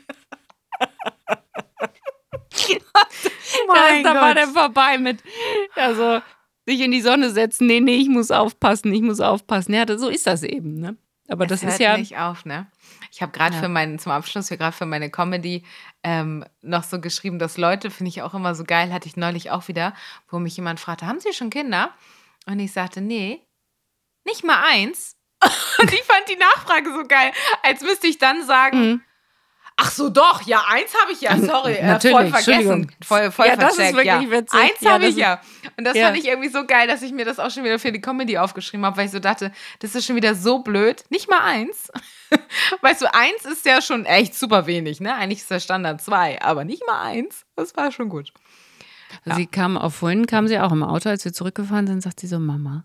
da 4.04 4.16
war 4.16 4.34
der 4.34 4.48
vorbei 4.48 4.98
mit, 4.98 5.20
also 5.76 6.22
sich 6.68 6.82
in 6.82 6.92
die 6.92 7.02
Sonne 7.02 7.30
setzen. 7.32 7.66
Nee, 7.68 7.80
nee, 7.80 7.96
ich 7.96 8.10
muss 8.10 8.30
aufpassen, 8.32 8.94
ich 8.94 9.02
muss 9.02 9.20
aufpassen. 9.22 9.74
Ja, 9.74 9.86
das, 9.86 10.02
so 10.02 10.10
ist 10.10 10.28
das 10.28 10.44
eben, 10.44 10.76
ne? 10.80 10.98
Aber 11.30 11.46
das 11.46 11.62
es 11.64 11.74
ist 11.74 11.80
hört 11.80 11.92
ja. 11.92 11.98
nicht 11.98 12.18
auf, 12.18 12.46
ne? 12.46 12.68
Ich 13.12 13.22
habe 13.22 13.32
gerade 13.32 13.56
Ja. 13.56 13.62
für 13.62 13.68
meinen, 13.70 14.00
zum 14.00 14.12
Abschluss, 14.12 14.50
gerade 14.50 14.72
für 14.76 14.86
meine 14.86 15.10
Comedy 15.10 15.64
ähm, 16.04 16.46
noch 16.62 16.84
so 16.84 17.02
geschrieben, 17.02 17.38
dass 17.40 17.58
Leute, 17.58 17.90
finde 17.92 18.10
ich 18.10 18.22
auch 18.22 18.34
immer 18.34 18.56
so 18.56 18.64
geil, 18.64 18.94
hatte 18.94 19.08
ich 19.08 19.18
neulich 19.18 19.52
auch 19.52 19.68
wieder, 19.68 19.94
wo 20.30 20.40
mich 20.40 20.56
jemand 20.56 20.80
fragte, 20.80 21.06
haben 21.08 21.20
Sie 21.20 21.34
schon 21.34 21.50
Kinder? 21.50 21.92
Und 22.46 22.60
ich 22.60 22.72
sagte, 22.72 23.02
nee, 23.02 23.42
nicht 24.26 24.44
mal 24.46 24.62
eins. 24.72 25.16
Und 25.80 25.92
ich 25.94 26.04
fand 26.04 26.28
die 26.30 26.38
Nachfrage 26.38 26.94
so 26.94 27.04
geil, 27.08 27.32
als 27.64 27.82
müsste 27.82 28.08
ich 28.08 28.18
dann 28.18 28.46
sagen, 28.46 28.80
Mhm. 28.80 29.02
Ach 29.78 29.92
so 29.92 30.10
doch, 30.10 30.42
ja, 30.42 30.64
eins 30.68 30.92
habe 31.02 31.12
ich 31.12 31.22
ja, 31.22 31.38
sorry, 31.38 31.74
äh, 31.74 32.00
voll 32.00 32.28
vergessen. 32.30 32.92
Voll, 33.06 33.32
voll 33.32 33.46
Ja, 33.48 33.56
das 33.56 33.74
ist 33.78 33.94
wirklich 33.94 34.06
ja. 34.06 34.30
witzig. 34.32 34.60
Eins 34.60 34.82
Ja, 34.82 34.92
habe 34.94 35.04
ich 35.06 35.10
ist- 35.12 35.18
ja. 35.18 35.40
Und 35.78 35.84
das 35.86 35.96
Ja. 35.96 36.08
fand 36.08 36.18
ich 36.18 36.26
irgendwie 36.28 36.50
so 36.50 36.66
geil, 36.66 36.88
dass 36.88 37.02
ich 37.04 37.12
mir 37.14 37.26
das 37.26 37.40
auch 37.40 37.52
schon 37.52 37.64
wieder 37.64 37.80
für 37.80 37.92
die 37.92 38.02
Comedy 38.02 38.38
aufgeschrieben 38.38 38.86
habe, 38.86 38.98
weil 38.98 39.06
ich 39.06 39.12
so 39.12 39.20
dachte, 39.20 39.52
das 39.80 39.96
ist 39.96 40.06
schon 40.06 40.16
wieder 40.16 40.36
so 40.36 40.60
blöd. 40.60 41.04
Nicht 41.10 41.30
mal 41.30 41.42
eins. 41.42 41.92
Weißt 42.82 43.02
du, 43.02 43.14
eins 43.14 43.46
ist 43.46 43.66
ja 43.66 43.82
schon 43.82 44.06
echt 44.06 44.36
super 44.36 44.66
wenig, 44.68 45.00
ne? 45.00 45.14
Eigentlich 45.16 45.40
ist 45.40 45.52
der 45.52 45.60
Standard 45.60 46.02
zwei, 46.02 46.42
aber 46.42 46.66
nicht 46.66 46.84
mal 46.88 47.02
eins. 47.02 47.46
Das 47.56 47.76
war 47.78 47.92
schon 47.92 48.10
gut. 48.10 48.34
Sie 49.26 49.46
kam 49.48 49.78
auch 49.78 49.92
vorhin, 49.94 50.26
kam 50.28 50.48
sie 50.48 50.60
auch 50.60 50.72
im 50.74 50.84
Auto, 50.84 51.08
als 51.10 51.24
wir 51.24 51.32
zurückgefahren 51.32 51.88
sind, 51.88 52.02
sagt 52.02 52.20
sie 52.20 52.28
so, 52.28 52.40
Mama, 52.40 52.84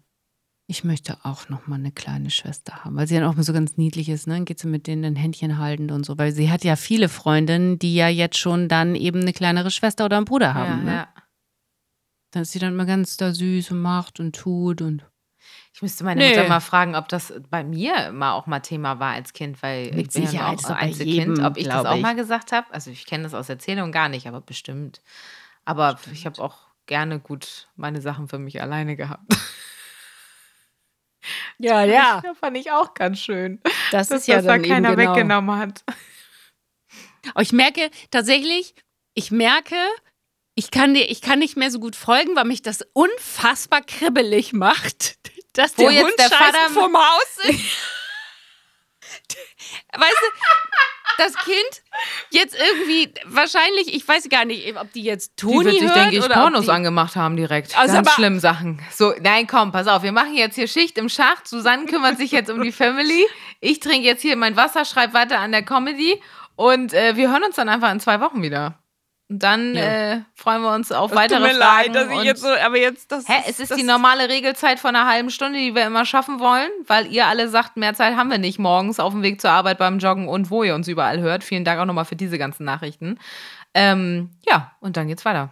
ich 0.73 0.85
möchte 0.85 1.19
auch 1.23 1.51
noch 1.51 1.67
mal 1.67 1.77
eine 1.77 1.93
kleine 1.93 2.31
Schwester 2.31 2.83
haben, 2.85 2.97
weil 2.97 3.07
sie 3.07 3.15
dann 3.15 3.25
auch 3.25 3.35
so 3.43 3.53
ganz 3.53 3.77
niedlich 3.77 4.09
ist, 4.09 4.27
ne? 4.27 4.35
Dann 4.35 4.47
geht 4.47 4.59
sie 4.59 4.69
mit 4.69 4.87
denen 4.87 5.05
ein 5.05 5.17
Händchen 5.17 5.59
haltend 5.59 5.93
und 5.93 6.05
so, 6.07 6.17
weil 6.17 6.33
sie 6.33 6.51
hat 6.51 6.65
ja 6.65 6.77
viele 6.77 7.11
Freundinnen, 7.11 7.79
die 7.79 7.95
ja 7.95 8.09
jetzt 8.09 8.39
schon 8.39 8.69
dann 8.69 8.95
eben 8.95 9.21
eine 9.21 9.35
kleinere 9.35 9.71
Schwester 9.71 10.07
oder 10.07 10.17
einen 10.17 10.25
Bruder 10.25 10.55
haben. 10.55 10.79
ja, 10.79 10.85
ne? 10.85 10.95
ja. 10.97 11.09
Dann 12.31 12.43
ist 12.43 12.53
sie 12.53 12.59
dann 12.59 12.73
immer 12.73 12.87
ganz 12.87 13.19
da 13.19 13.35
süß 13.35 13.71
und 13.73 13.83
macht 13.83 14.19
und 14.19 14.35
tut 14.35 14.81
und 14.81 15.05
Ich 15.75 15.83
müsste 15.83 16.05
meine 16.05 16.23
Nee. 16.23 16.31
Mutter 16.31 16.49
mal 16.49 16.61
fragen, 16.61 16.97
ob 16.97 17.09
das 17.09 17.35
bei 17.51 17.63
mir 17.63 18.11
mal 18.13 18.33
auch 18.33 18.47
mal 18.47 18.61
Thema 18.61 18.99
war 18.99 19.13
als 19.13 19.35
Kind, 19.35 19.63
weil 19.63 19.93
Mit 19.93 20.07
ich 20.17 20.23
bin 20.25 20.33
ja 20.33 20.49
auch 20.49 20.59
so 20.59 20.73
Einzelkind, 20.73 21.37
jedem, 21.37 21.45
ob 21.45 21.59
ich 21.59 21.67
das 21.69 21.85
auch 21.85 21.97
ich. 21.97 22.03
mal 22.03 22.15
gesagt 22.17 22.53
habe. 22.53 22.67
Also 22.73 22.91
ich 22.91 23.05
kenne 23.05 23.25
das 23.25 23.35
aus 23.35 23.51
Erzählungen 23.51 23.93
gar 23.93 24.09
nicht, 24.09 24.27
aber 24.27 24.41
bestimmt. 24.41 25.03
Aber 25.67 25.99
ich 26.11 26.25
habe 26.25 26.41
auch 26.43 26.57
gerne 26.87 27.21
gut 27.21 27.69
meine 27.77 28.01
Sachen 28.01 28.29
für 28.29 28.39
mich 28.39 28.63
alleine 28.63 28.97
gehabt. 28.97 29.31
Ja, 31.63 31.85
ja, 31.85 32.21
Ja, 32.25 32.35
fand 32.35 32.57
ich 32.57 32.71
auch 32.71 32.95
ganz 32.95 33.19
schön, 33.21 33.61
das 33.91 34.09
dass 34.09 34.21
ist 34.23 34.27
ja 34.29 34.37
das 34.37 34.45
da 34.47 34.53
dann 34.53 34.63
keiner 34.63 34.91
eben 34.93 34.99
genau. 34.99 35.15
weggenommen 35.15 35.59
hat. 35.59 35.83
Aber 37.35 37.43
ich 37.43 37.53
merke 37.53 37.91
tatsächlich, 38.11 38.75
ich 39.15 39.31
merke, 39.31 39.77
ich 40.55 40.71
kann 40.71 40.93
dir, 40.95 41.09
ich 41.11 41.21
kann 41.23 41.39
nicht 41.39 41.57
mehr 41.57 41.71
so 41.71 41.79
gut 41.81 41.97
folgen, 41.97 42.35
weil 42.37 42.45
mich 42.45 42.63
das 42.63 42.83
unfassbar 42.93 43.81
kribbelig 43.83 44.53
macht, 44.53 45.17
dass 45.55 45.77
Wo 45.79 45.89
der 45.89 46.03
Hund 46.03 46.15
der 46.19 46.29
Vater- 46.31 46.71
vom 46.71 46.97
Haus 46.99 47.39
ist. 47.45 47.61
weißt 49.93 50.17
du, 50.21 50.27
das 51.23 51.35
Kind 51.45 51.83
jetzt 52.31 52.57
irgendwie 52.57 53.13
wahrscheinlich, 53.25 53.95
ich 53.95 54.07
weiß 54.07 54.29
gar 54.29 54.45
nicht, 54.45 54.77
ob 54.77 54.93
die 54.93 55.03
jetzt 55.03 55.37
Toni 55.37 55.59
die 55.59 55.65
wird 55.65 55.75
sich, 55.75 55.83
hört 55.83 55.97
denke 55.97 56.17
ich, 56.17 56.25
oder 56.25 56.35
Pornos 56.35 56.69
angemacht 56.69 57.17
haben 57.17 57.37
direkt. 57.37 57.79
Also 57.79 57.95
Ganz 57.95 58.11
schlimm 58.13 58.41
Sachen. 58.41 58.81
So, 58.91 59.15
nein, 59.21 59.47
komm, 59.47 59.73
pass 59.73 59.87
auf, 59.87 60.03
wir 60.03 60.13
machen 60.13 60.35
jetzt 60.35 60.55
hier 60.57 60.69
Schicht 60.69 60.99
im 60.99 61.09
Schacht. 61.09 61.47
Susanne 61.49 61.87
kümmert 61.87 62.19
sich 62.19 62.33
jetzt 62.33 62.51
um 62.51 62.63
die 62.63 62.73
Family. 62.73 63.27
Ich 63.61 63.81
trinke 63.81 64.07
jetzt 64.07 64.23
hier 64.23 64.37
mein 64.37 64.57
Wasser, 64.57 64.85
schreibe 64.85 65.15
weiter 65.15 65.39
an 65.39 65.53
der 65.53 65.63
Comedy 65.63 66.21
und 66.57 66.93
äh, 66.93 67.17
wir 67.17 67.31
hören 67.31 67.45
uns 67.45 67.57
dann 67.57 67.69
einfach 67.69 67.91
in 67.93 68.01
zwei 68.01 68.21
Wochen 68.21 68.43
wieder. 68.43 68.82
Und 69.33 69.39
dann 69.43 69.75
Ja. 69.75 69.83
äh, 70.17 70.21
freuen 70.35 70.61
wir 70.61 70.75
uns 70.75 70.93
auf 70.93 71.11
Es 71.11 71.17
weitere 71.17 71.39
tut 71.39 71.47
mir 71.49 71.55
Fragen. 71.55 71.95
leid, 71.95 71.95
dass 71.95 72.13
ich 72.19 72.23
jetzt 72.25 72.43
so, 72.43 72.49
aber 72.49 72.77
jetzt 72.77 73.11
das 73.11 73.27
Hä, 73.27 73.43
es 73.47 73.59
ist 73.61 73.71
das, 73.71 73.79
die 73.79 73.83
normale 73.83 74.29
Regelzeit 74.29 74.79
von 74.79 74.95
einer 74.95 75.09
halben 75.11 75.31
Stunde, 75.31 75.59
die 75.59 75.75
wir 75.75 75.87
immer 75.87 76.05
schaffen 76.05 76.39
wollen, 76.39 76.71
weil 76.87 77.07
ihr 77.11 77.27
alle 77.29 77.49
sagt, 77.49 77.79
mehr 77.79 77.95
Zeit 77.95 78.15
haben 78.15 78.31
wir 78.31 78.37
nicht 78.37 78.59
morgens 78.59 79.01
auf 79.01 79.15
dem 79.15 79.23
Weg 79.23 79.41
zur 79.41 79.51
Arbeit 79.51 79.79
beim 79.79 79.99
Joggen 80.01 80.29
und 80.29 80.51
wo 80.51 80.65
ihr 80.65 80.75
uns 80.75 80.87
überall 80.87 81.21
hört. 81.21 81.45
Vielen 81.45 81.65
Dank 81.65 81.81
auch 81.81 81.87
nochmal 81.87 82.05
für 82.05 82.15
diese 82.15 82.37
ganzen 82.37 82.65
Nachrichten. 82.65 83.19
Ähm, 83.73 84.29
ja, 84.47 84.77
und 84.81 84.99
dann 84.99 85.09
geht's 85.09 85.25
weiter. 85.25 85.51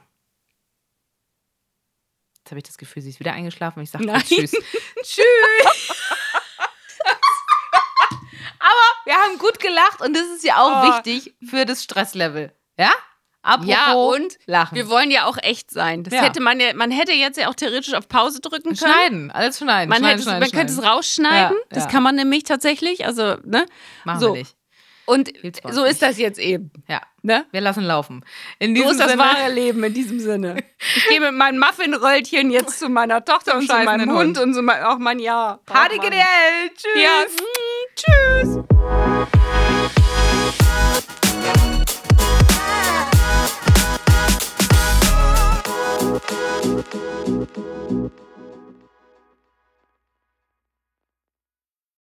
Jetzt 2.40 2.50
habe 2.50 2.58
ich 2.58 2.64
das 2.64 2.76
Gefühl, 2.76 3.00
sie 3.02 3.08
ist 3.08 3.20
wieder 3.20 3.32
eingeschlafen. 3.32 3.82
Ich 3.82 3.90
sage. 3.90 4.04
Tschüss. 4.24 4.50
Tschüss. 5.02 5.96
Aber 8.58 9.06
wir 9.06 9.14
haben 9.14 9.38
gut 9.38 9.58
gelacht 9.58 10.02
und 10.02 10.14
das 10.14 10.26
ist 10.26 10.44
ja 10.44 10.58
auch 10.58 10.82
Oh. 10.84 10.88
wichtig 10.96 11.34
für 11.48 11.64
das 11.64 11.82
Stresslevel. 11.82 12.52
Ja? 12.76 12.92
Apropos 13.42 13.68
Ja, 13.70 13.92
und 13.94 14.36
Lachen. 14.46 14.74
Wir 14.76 14.88
wollen 14.90 15.10
ja 15.10 15.24
auch 15.26 15.38
echt 15.42 15.70
sein. 15.70 16.04
Das 16.04 16.12
Ja. 16.12 16.22
hätte 16.22 16.40
man 16.42 16.60
ja, 16.60 16.74
man 16.74 16.90
hätte 16.90 17.12
jetzt 17.12 17.38
ja 17.38 17.48
auch 17.48 17.54
theoretisch 17.54 17.94
auf 17.94 18.06
Pause 18.08 18.40
drücken 18.40 18.74
können. 18.74 18.76
schneiden, 18.76 19.30
alles 19.30 19.58
schneiden. 19.58 19.88
Man, 19.88 19.98
schneiden, 19.98 20.10
hätte, 20.18 20.22
schneiden, 20.24 20.40
man 20.40 20.50
könnte 20.50 20.72
es 20.72 20.78
schneiden. 20.78 20.90
rausschneiden. 20.92 21.56
Ja, 21.56 21.64
das 21.70 21.88
kann 21.88 22.02
man 22.02 22.16
nämlich 22.16 22.44
tatsächlich. 22.44 23.06
Also, 23.06 23.36
ne? 23.44 23.64
Machen 24.04 24.20
so. 24.20 24.34
wir 24.34 24.40
nicht. 24.40 24.54
Und 25.06 25.32
so 25.72 25.84
ist 25.84 26.02
das 26.02 26.18
jetzt 26.18 26.38
eben. 26.38 26.70
Ja, 26.86 27.00
Ne? 27.22 27.44
wir 27.50 27.60
lassen 27.60 27.82
laufen. 27.82 28.24
In 28.60 28.70
So 28.70 28.82
diesem 28.82 28.90
ist 28.92 29.00
das 29.00 29.10
Sinne, 29.10 29.22
wahre 29.24 29.50
Leben 29.52 29.82
in 29.82 29.92
diesem 29.92 30.20
Sinne. 30.20 30.56
Ich 30.96 31.08
gehe 31.08 31.20
mit 31.20 31.32
meinem 31.34 31.58
Muffinröllchen 31.58 32.50
jetzt 32.52 32.78
zu 32.78 32.88
meiner 32.88 33.24
Tochter 33.24 33.56
und 33.56 33.66
zu 33.68 33.76
meinem 33.76 34.08
Hund, 34.10 34.36
Hund. 34.36 34.38
und 34.38 34.54
so 34.54 34.62
mein, 34.62 34.84
auch 34.84 34.98
mein 34.98 35.18
Ja. 35.18 35.58
Party 35.66 35.98
GDL. 35.98 36.70
Tschüss. 36.76 37.02
Ja. 37.02 37.24
Tschüss. 37.96 38.79